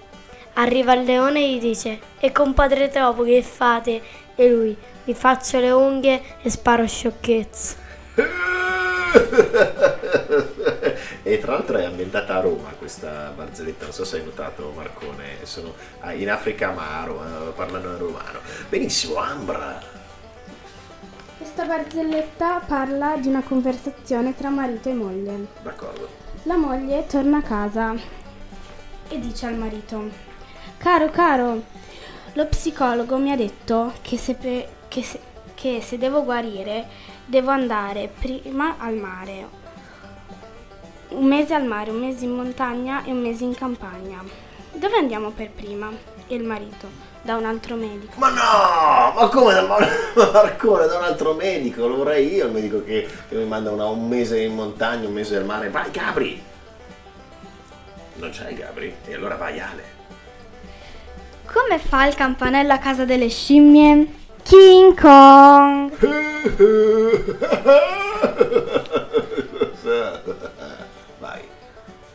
Arriva 0.53 0.93
il 0.93 1.03
leone 1.03 1.39
e 1.39 1.53
gli 1.53 1.59
dice: 1.59 1.99
E 2.19 2.31
compadre 2.31 2.89
Topo 2.89 3.23
che 3.23 3.41
fate? 3.41 3.99
E 4.35 4.47
lui: 4.47 4.77
Mi 5.05 5.13
faccio 5.13 5.59
le 5.59 5.71
unghie 5.71 6.21
e 6.41 6.49
sparo 6.49 6.87
sciocchezze. 6.87 7.83
e 11.21 11.39
tra 11.39 11.53
l'altro 11.53 11.77
è 11.77 11.83
ambientata 11.83 12.37
a 12.37 12.39
Roma 12.39 12.69
questa 12.77 13.31
barzelletta, 13.35 13.85
non 13.85 13.93
so 13.93 14.03
se 14.03 14.17
hai 14.17 14.23
notato 14.23 14.71
Marcone, 14.75 15.37
sono 15.43 15.73
ah, 15.99 16.13
in 16.13 16.29
Africa 16.29 16.71
ma 16.71 17.01
a 17.01 17.05
Roma, 17.05 17.25
parlano 17.55 17.91
in 17.91 17.97
romano. 17.97 18.39
Benissimo, 18.67 19.17
Ambra. 19.17 19.79
Questa 21.37 21.65
barzelletta 21.65 22.61
parla 22.65 23.17
di 23.17 23.27
una 23.27 23.43
conversazione 23.43 24.35
tra 24.35 24.49
marito 24.49 24.89
e 24.89 24.93
moglie. 24.93 25.47
D'accordo. 25.61 26.09
La 26.43 26.57
moglie 26.57 27.05
torna 27.05 27.37
a 27.37 27.43
casa 27.43 27.93
e 29.07 29.19
dice 29.19 29.45
al 29.45 29.55
marito: 29.55 30.09
Caro, 30.77 31.09
caro, 31.09 31.63
lo 32.33 32.45
psicologo 32.47 33.17
mi 33.17 33.31
ha 33.31 33.35
detto 33.35 33.93
che 34.01 34.17
se, 34.17 34.35
pe- 34.35 34.74
che 34.95 35.03
se- 35.03 35.19
che 35.55 35.81
se 35.81 35.97
devo 35.97 36.23
guarire 36.23 36.85
devo 37.25 37.49
andare 37.51 38.09
prima 38.17 38.75
al 38.77 38.93
mare. 38.95 39.45
Un 41.09 41.25
mese 41.25 41.53
al 41.53 41.65
mare, 41.65 41.91
un 41.91 41.99
mese 41.99 42.23
in 42.23 42.31
montagna 42.31 43.03
e 43.03 43.11
un 43.11 43.19
mese 43.21 43.43
in 43.43 43.53
campagna. 43.55 44.23
Dove 44.71 44.95
andiamo 44.97 45.31
per 45.31 45.49
prima? 45.49 45.91
E 46.27 46.35
il 46.35 46.43
marito, 46.43 46.87
da 47.21 47.35
un 47.35 47.43
altro 47.45 47.75
medico. 47.75 48.13
Ma 48.17 48.29
no, 48.29 49.13
ma 49.19 49.27
come 49.27 49.53
da 49.53 49.61
ma 49.67 49.77
Marcone, 50.31 50.87
da 50.87 50.97
un 50.97 51.03
altro 51.03 51.33
medico? 51.33 51.87
Lo 51.87 51.97
vorrei 51.97 52.33
io 52.33 52.45
il 52.45 52.51
medico 52.53 52.81
che, 52.83 53.05
che 53.27 53.35
mi 53.35 53.45
manda 53.45 53.71
una- 53.71 53.87
un 53.87 54.07
mese 54.07 54.39
in 54.39 54.55
montagna, 54.55 55.07
un 55.07 55.13
mese 55.13 55.35
al 55.35 55.45
mare. 55.45 55.69
Vai 55.69 55.91
Gabri! 55.91 56.41
Non 58.15 58.29
c'è 58.29 58.53
Gabri? 58.53 58.95
E 59.05 59.13
allora 59.13 59.35
vai 59.35 59.59
Ale. 59.59 59.83
Come 61.51 61.79
fa 61.79 62.05
il 62.07 62.15
campanello 62.15 62.71
a 62.73 62.77
casa 62.77 63.03
delle 63.05 63.29
scimmie? 63.29 64.23
King 64.45 64.93
Kong! 64.93 65.89
Vai. 71.19 71.41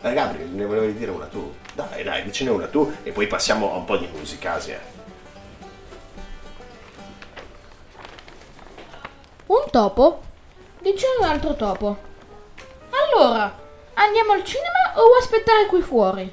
Eh, 0.03 0.13
Gabri, 0.13 0.45
ne 0.45 0.65
volevi 0.65 0.97
dire 0.97 1.11
una 1.11 1.27
tu? 1.27 1.53
Dai, 1.75 2.03
dai, 2.03 2.23
dicene 2.23 2.51
una 2.51 2.67
tu 2.67 2.93
e 3.03 3.13
poi 3.13 3.27
passiamo 3.27 3.73
a 3.73 3.77
un 3.77 3.85
po' 3.85 3.97
di 3.97 4.09
musica, 4.13 4.55
Asia. 4.55 4.81
Un 9.47 9.65
topo 9.71 10.23
dice 10.81 11.07
un 11.19 11.27
altro 11.27 11.55
topo. 11.55 11.97
Allora, 12.91 13.59
andiamo 13.95 14.33
al 14.33 14.45
cinema 14.45 14.93
o 14.95 15.07
vuoi 15.07 15.19
aspettare 15.21 15.67
qui 15.67 15.83
fuori? 15.83 16.33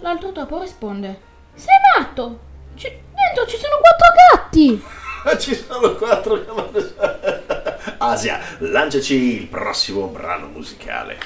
L'altro 0.00 0.32
topo 0.32 0.60
risponde. 0.60 1.20
Sei 1.54 1.74
matto? 1.96 2.38
Ci- 2.74 3.04
dentro 3.16 3.46
ci 3.46 3.56
sono 3.56 3.76
quattro 3.80 4.06
gatti! 4.30 4.94
Ci 5.40 5.54
sono 5.56 5.96
quattro 5.96 6.36
Asia, 7.98 8.38
lanciaci 8.58 9.40
il 9.40 9.46
prossimo 9.48 10.06
brano 10.06 10.46
musicale. 10.46 11.18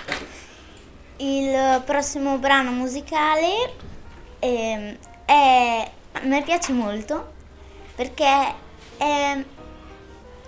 Il 1.16 1.82
prossimo 1.84 2.38
brano 2.38 2.70
musicale 2.70 3.74
ehm, 4.38 4.96
è, 5.26 5.90
a 6.12 6.20
me 6.22 6.42
piace 6.42 6.72
molto 6.72 7.32
perché 7.94 8.54
è, 8.96 9.44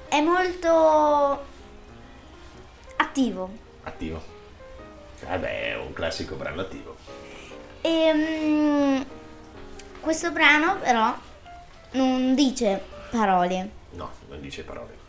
è 0.09 0.21
molto 0.23 1.45
attivo. 2.97 3.51
Attivo. 3.83 4.23
Vabbè, 5.27 5.73
è 5.73 5.77
un 5.77 5.93
classico 5.93 6.37
brano 6.37 6.63
attivo. 6.63 6.97
E 7.83 8.13
mm, 8.15 9.01
questo 10.01 10.31
brano 10.31 10.79
però 10.79 11.15
non 11.93 12.35
dice 12.35 12.81
parole, 13.11 13.71
No, 13.93 14.11
non 14.29 14.41
dice 14.41 14.63
parole. 14.63 15.01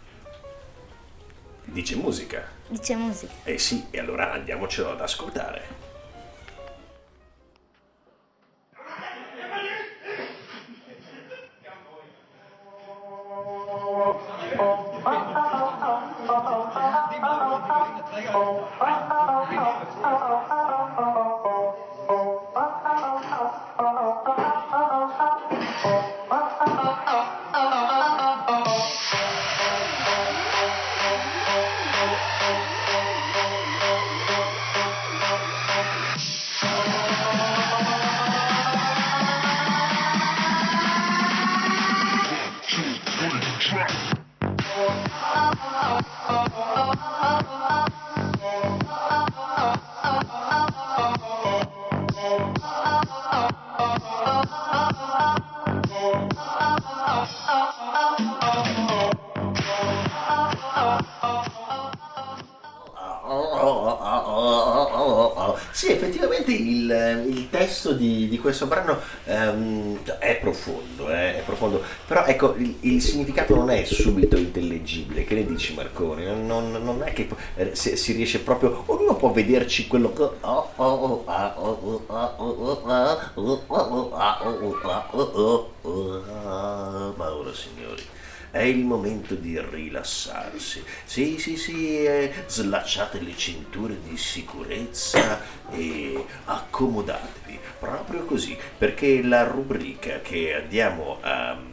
Dice 1.66 1.96
musica. 1.96 2.44
dice 2.68 2.96
musica. 2.96 3.32
Eh 3.46 3.58
sì, 3.58 3.86
e 3.90 4.00
allora 4.00 4.34
andiamocelo 4.34 4.92
ad 4.92 5.02
ascoltare. 5.02 5.83
Il, 67.34 67.50
testo 67.50 67.94
di, 67.94 68.28
di 68.30 68.40
questo 68.40 68.66
brano 68.68 69.00
ehm, 69.26 70.00
è 70.20 70.38
profondo, 70.40 71.10
eh, 71.10 71.40
è 71.40 71.42
profondo, 71.46 71.82
però 72.08 72.26
ecco, 72.26 72.56
il, 72.58 72.76
il 72.82 73.02
significato 73.02 73.56
non 73.56 73.70
è 73.70 73.84
subito 73.84 74.38
intellegibile, 74.38 75.24
che 75.26 75.36
ne 75.36 75.46
dici 75.46 75.74
Marconi? 75.74 76.26
Non, 76.26 76.72
non- 76.72 77.02
è 77.04 77.14
che 77.14 77.28
eh, 77.56 77.76
se- 77.76 77.96
si 77.96 78.14
riesce 78.14 78.40
proprio, 78.40 78.84
ognuno 78.88 79.16
può 79.16 79.32
vederci 79.32 79.88
quello 79.88 80.14
che... 80.14 80.30
Ma 87.18 87.34
ora 87.34 87.54
signori... 87.54 88.04
È 88.54 88.62
il 88.62 88.86
momento 88.86 89.34
di 89.34 89.60
rilassarsi. 89.60 90.84
Sì, 91.06 91.40
sì, 91.40 91.58
sì, 91.58 92.06
eh, 92.06 92.32
slacciate 92.46 93.20
le 93.20 93.36
cinture 93.36 93.98
di 94.00 94.16
sicurezza 94.16 95.42
e 95.72 96.24
accomodatevi, 96.46 97.58
proprio 97.80 98.26
così, 98.26 98.56
perché 98.78 99.24
la 99.24 99.44
rubrica 99.44 100.22
che 100.22 100.54
andiamo 100.54 101.18
a 101.22 101.56
mm, 101.56 101.72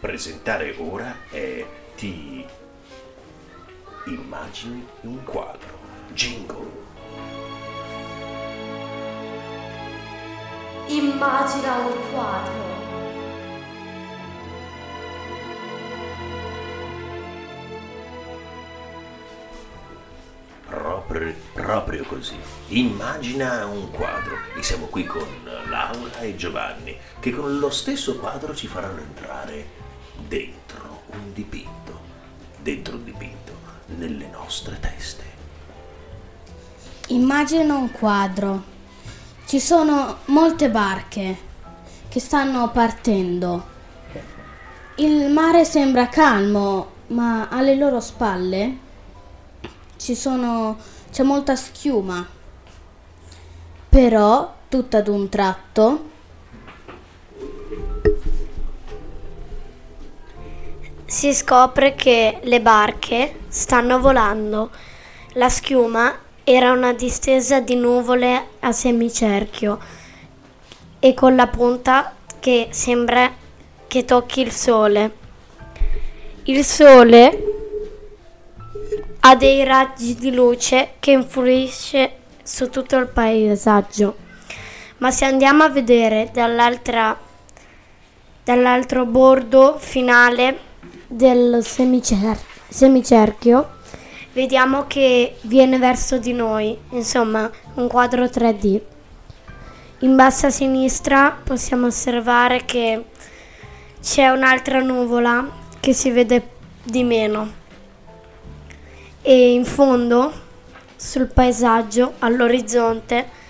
presentare 0.00 0.74
ora 0.78 1.14
è 1.28 1.62
Ti 1.94 2.42
immagini 4.06 4.86
un 5.02 5.22
quadro. 5.24 5.78
Jingle. 6.14 6.70
Immagina 10.86 11.76
un 11.76 12.10
quadro. 12.10 13.11
Proprio, 20.72 21.34
proprio 21.52 22.02
così. 22.04 22.34
Immagina 22.68 23.66
un 23.66 23.90
quadro 23.90 24.38
e 24.56 24.62
siamo 24.62 24.86
qui 24.86 25.04
con 25.04 25.28
Laura 25.68 26.20
e 26.20 26.34
Giovanni 26.34 26.96
che 27.20 27.30
con 27.30 27.58
lo 27.58 27.68
stesso 27.68 28.16
quadro 28.16 28.54
ci 28.54 28.68
faranno 28.68 29.00
entrare 29.00 29.68
dentro 30.26 31.02
un 31.08 31.34
dipinto, 31.34 32.00
dentro 32.58 32.96
un 32.96 33.04
dipinto, 33.04 33.52
nelle 33.98 34.26
nostre 34.28 34.80
teste. 34.80 35.24
Immagina 37.08 37.76
un 37.76 37.90
quadro. 37.90 38.62
Ci 39.44 39.60
sono 39.60 40.20
molte 40.26 40.70
barche 40.70 41.36
che 42.08 42.18
stanno 42.18 42.70
partendo. 42.70 43.66
Il 44.96 45.30
mare 45.30 45.66
sembra 45.66 46.08
calmo, 46.08 46.92
ma 47.08 47.48
alle 47.50 47.74
loro 47.74 48.00
spalle 48.00 48.81
sono, 50.14 50.76
c'è 51.10 51.22
molta 51.22 51.54
schiuma. 51.54 52.26
Però, 53.88 54.54
tutto 54.68 54.96
ad 54.96 55.08
un 55.08 55.28
tratto, 55.28 56.10
Si 61.12 61.34
scopre 61.34 61.94
che 61.94 62.38
le 62.40 62.62
barche 62.62 63.40
stanno 63.48 64.00
volando. 64.00 64.70
La 65.34 65.50
schiuma 65.50 66.18
era 66.42 66.72
una 66.72 66.94
distesa 66.94 67.60
di 67.60 67.74
nuvole 67.74 68.46
a 68.60 68.72
semicerchio 68.72 69.78
e 70.98 71.12
con 71.12 71.36
la 71.36 71.48
punta 71.48 72.14
che 72.40 72.68
sembra 72.70 73.30
che 73.86 74.06
tocchi 74.06 74.40
il 74.40 74.52
sole. 74.52 75.12
Il 76.44 76.64
sole 76.64 77.61
ha 79.24 79.36
dei 79.36 79.62
raggi 79.62 80.16
di 80.16 80.34
luce 80.34 80.94
che 80.98 81.12
influisce 81.12 82.12
su 82.42 82.68
tutto 82.70 82.96
il 82.96 83.06
paesaggio. 83.06 84.16
Ma 84.98 85.12
se 85.12 85.24
andiamo 85.24 85.62
a 85.62 85.68
vedere 85.68 86.32
dall'altro 86.32 87.16
bordo 89.06 89.76
finale 89.78 90.58
del 91.06 91.60
semicer- 91.64 92.44
semicerchio 92.68 93.80
vediamo 94.32 94.86
che 94.88 95.36
viene 95.42 95.78
verso 95.78 96.18
di 96.18 96.32
noi, 96.32 96.76
insomma 96.90 97.48
un 97.74 97.86
quadro 97.86 98.24
3D. 98.24 98.80
In 100.00 100.16
basso 100.16 100.46
a 100.46 100.50
sinistra 100.50 101.30
possiamo 101.44 101.86
osservare 101.86 102.64
che 102.64 103.04
c'è 104.02 104.30
un'altra 104.30 104.80
nuvola 104.80 105.48
che 105.78 105.92
si 105.92 106.10
vede 106.10 106.48
di 106.82 107.04
meno 107.04 107.60
e 109.22 109.52
in 109.52 109.64
fondo 109.64 110.32
sul 110.96 111.26
paesaggio 111.28 112.14
all'orizzonte 112.18 113.40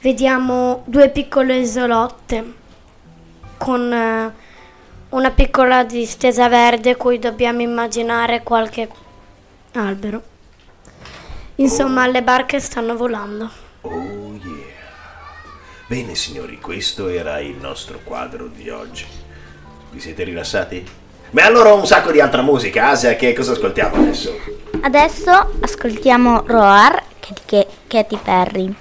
vediamo 0.00 0.82
due 0.86 1.08
piccole 1.10 1.58
isolotte 1.58 2.54
con 3.56 3.92
eh, 3.92 4.32
una 5.10 5.30
piccola 5.30 5.84
distesa 5.84 6.48
verde 6.48 6.96
cui 6.96 7.18
dobbiamo 7.18 7.62
immaginare 7.62 8.42
qualche 8.42 8.88
albero. 9.72 10.22
Insomma, 11.56 12.06
le 12.06 12.22
barche 12.22 12.58
stanno 12.58 12.96
volando. 12.96 13.50
Oh 13.82 14.38
yeah. 14.42 14.78
Bene 15.86 16.14
signori, 16.14 16.58
questo 16.58 17.08
era 17.08 17.38
il 17.40 17.56
nostro 17.56 18.00
quadro 18.02 18.46
di 18.46 18.70
oggi. 18.70 19.04
Vi 19.90 20.00
siete 20.00 20.24
rilassati? 20.24 20.86
Beh 21.30 21.42
allora 21.42 21.72
un 21.72 21.86
sacco 21.86 22.10
di 22.10 22.20
altra 22.20 22.42
musica, 22.42 22.88
Asia, 22.88 23.14
che 23.14 23.32
cosa 23.34 23.52
ascoltiamo 23.52 23.94
adesso? 23.96 24.36
Adesso 24.80 25.30
ascoltiamo 25.60 26.42
Roar 26.46 27.02
che- 27.20 27.34
che- 27.44 27.66
Katy 27.86 28.18
Perry. 28.22 28.74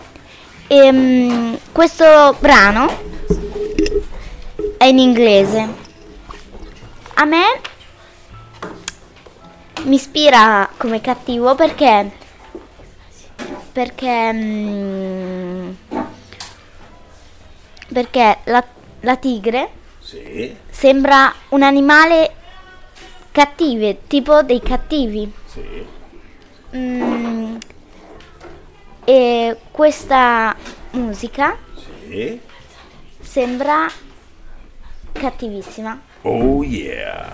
Ehm, 0.67 1.57
questo 1.71 2.35
brano 2.39 2.87
è 4.77 4.85
in 4.85 4.97
inglese. 4.97 5.67
A 7.15 7.25
me 7.25 7.43
mi 9.83 9.95
ispira 9.95 10.69
come 10.77 11.01
cattivo 11.01 11.55
perché 11.55 12.11
perché 13.71 14.33
mm, 14.33 15.69
perché 17.93 18.37
la, 18.45 18.63
la 19.01 19.15
tigre 19.17 19.69
Sì, 19.99 20.53
sembra 20.69 21.33
un 21.49 21.61
animale 21.63 22.33
cattivo, 23.39 23.95
tipo 24.07 24.41
dei 24.43 24.59
cattivi. 24.61 25.31
sì. 25.45 25.85
Mm, 26.75 27.55
e 29.05 29.57
questa 29.71 30.53
musica 30.91 31.57
Sì. 32.07 32.39
sembra 33.21 33.87
cattivissima. 35.13 35.99
Oh 36.23 36.63
yeah. 36.63 37.33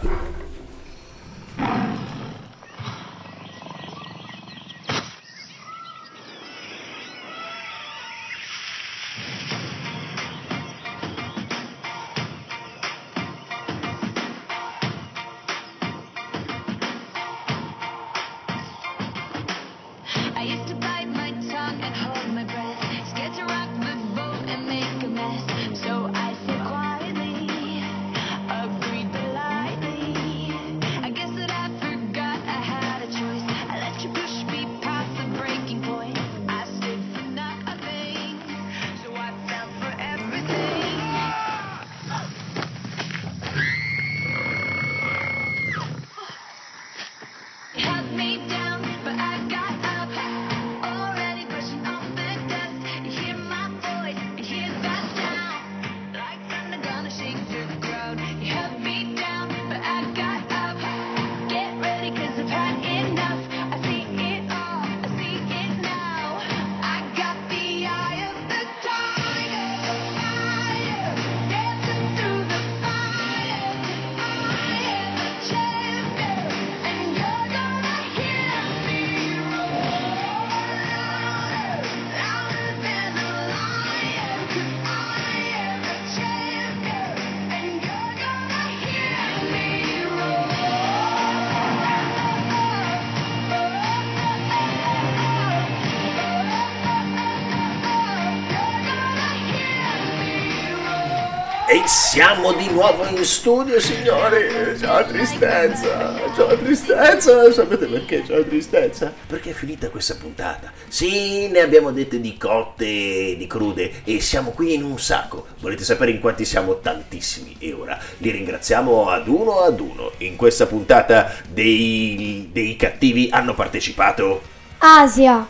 Siamo 101.88 102.54
di 102.54 102.68
nuovo 102.70 103.06
in 103.06 103.24
studio, 103.24 103.80
signori. 103.80 104.78
C'ho 104.80 105.06
tristezza, 105.06 106.20
c'ho 106.36 106.58
tristezza. 106.58 107.52
Sapete 107.52 107.86
perché 107.86 108.24
c'ho 108.24 108.44
tristezza? 108.44 109.14
Perché 109.28 109.52
è 109.52 109.54
finita 109.54 109.90
questa 109.90 110.16
puntata. 110.16 110.72
Sì, 110.88 111.48
ne 111.50 111.60
abbiamo 111.60 111.92
dette 111.92 112.20
di 112.20 112.38
cotte 112.38 112.86
e 112.86 113.36
di 113.38 113.48
crude 113.48 114.02
e 114.04 114.20
siamo 114.20 114.52
qui 114.52 114.74
in 114.74 114.84
un 114.84 115.00
sacco. 115.00 115.48
Volete 115.60 115.84
sapere 115.84 116.12
in 116.12 116.20
quanti 116.20 116.46
siamo? 116.46 116.80
Tantissimi. 116.80 117.56
E 117.60 117.74
ora 117.74 118.00
li 118.18 118.32
ringraziamo 118.32 119.10
ad 119.10 119.28
uno 119.28 119.60
ad 119.60 119.80
uno. 119.80 120.12
In 120.18 120.36
questa 120.36 120.66
puntata 120.66 121.32
dei, 121.48 122.50
dei 122.52 122.76
cattivi 122.76 123.30
hanno 123.32 123.54
partecipato 123.54 124.42
Asia, 124.80 125.48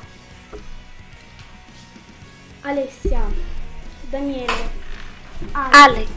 Alessia, 2.61 3.21
Daniele, 4.09 4.74
Alex, 5.53 6.09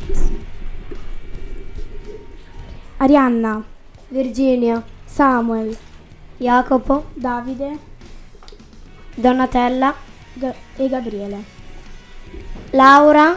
Arianna, 2.98 3.62
Virginia, 4.10 4.82
Samuel, 5.06 5.76
Jacopo, 6.38 7.04
Davide, 7.14 7.78
Donatella. 9.14 9.94
Ga- 10.34 10.54
e 10.76 10.88
Gabriele. 10.88 11.42
Laura, 12.70 13.36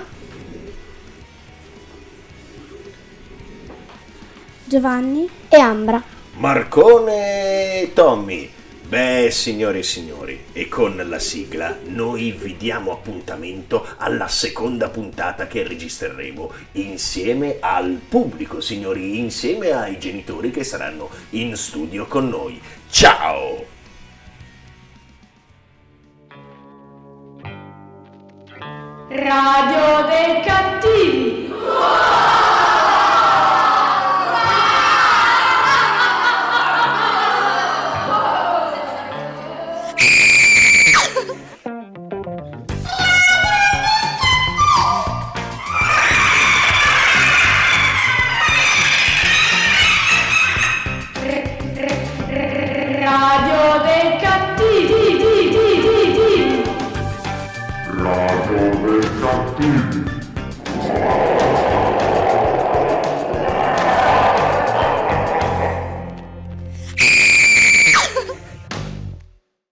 Giovanni. 4.65 5.27
E 5.49 5.57
Ambra. 5.59 6.03
Marcone 6.35 7.81
e 7.81 7.91
Tommy. 7.93 8.51
Beh, 8.91 9.31
signore 9.31 9.79
e 9.79 9.83
signori, 9.83 10.47
e 10.51 10.67
con 10.67 11.01
la 11.07 11.17
sigla 11.17 11.77
noi 11.85 12.31
vi 12.31 12.57
diamo 12.57 12.91
appuntamento 12.91 13.87
alla 13.95 14.27
seconda 14.27 14.89
puntata 14.89 15.47
che 15.47 15.65
registreremo 15.65 16.51
insieme 16.73 17.55
al 17.61 18.01
pubblico, 18.09 18.59
signori, 18.59 19.17
insieme 19.17 19.71
ai 19.71 19.97
genitori 19.97 20.51
che 20.51 20.65
saranno 20.65 21.09
in 21.29 21.55
studio 21.55 22.05
con 22.05 22.27
noi. 22.27 22.61
Ciao! 22.89 23.65
Radio 29.07 30.05
dei 30.05 30.43
cattivi. 30.43 30.70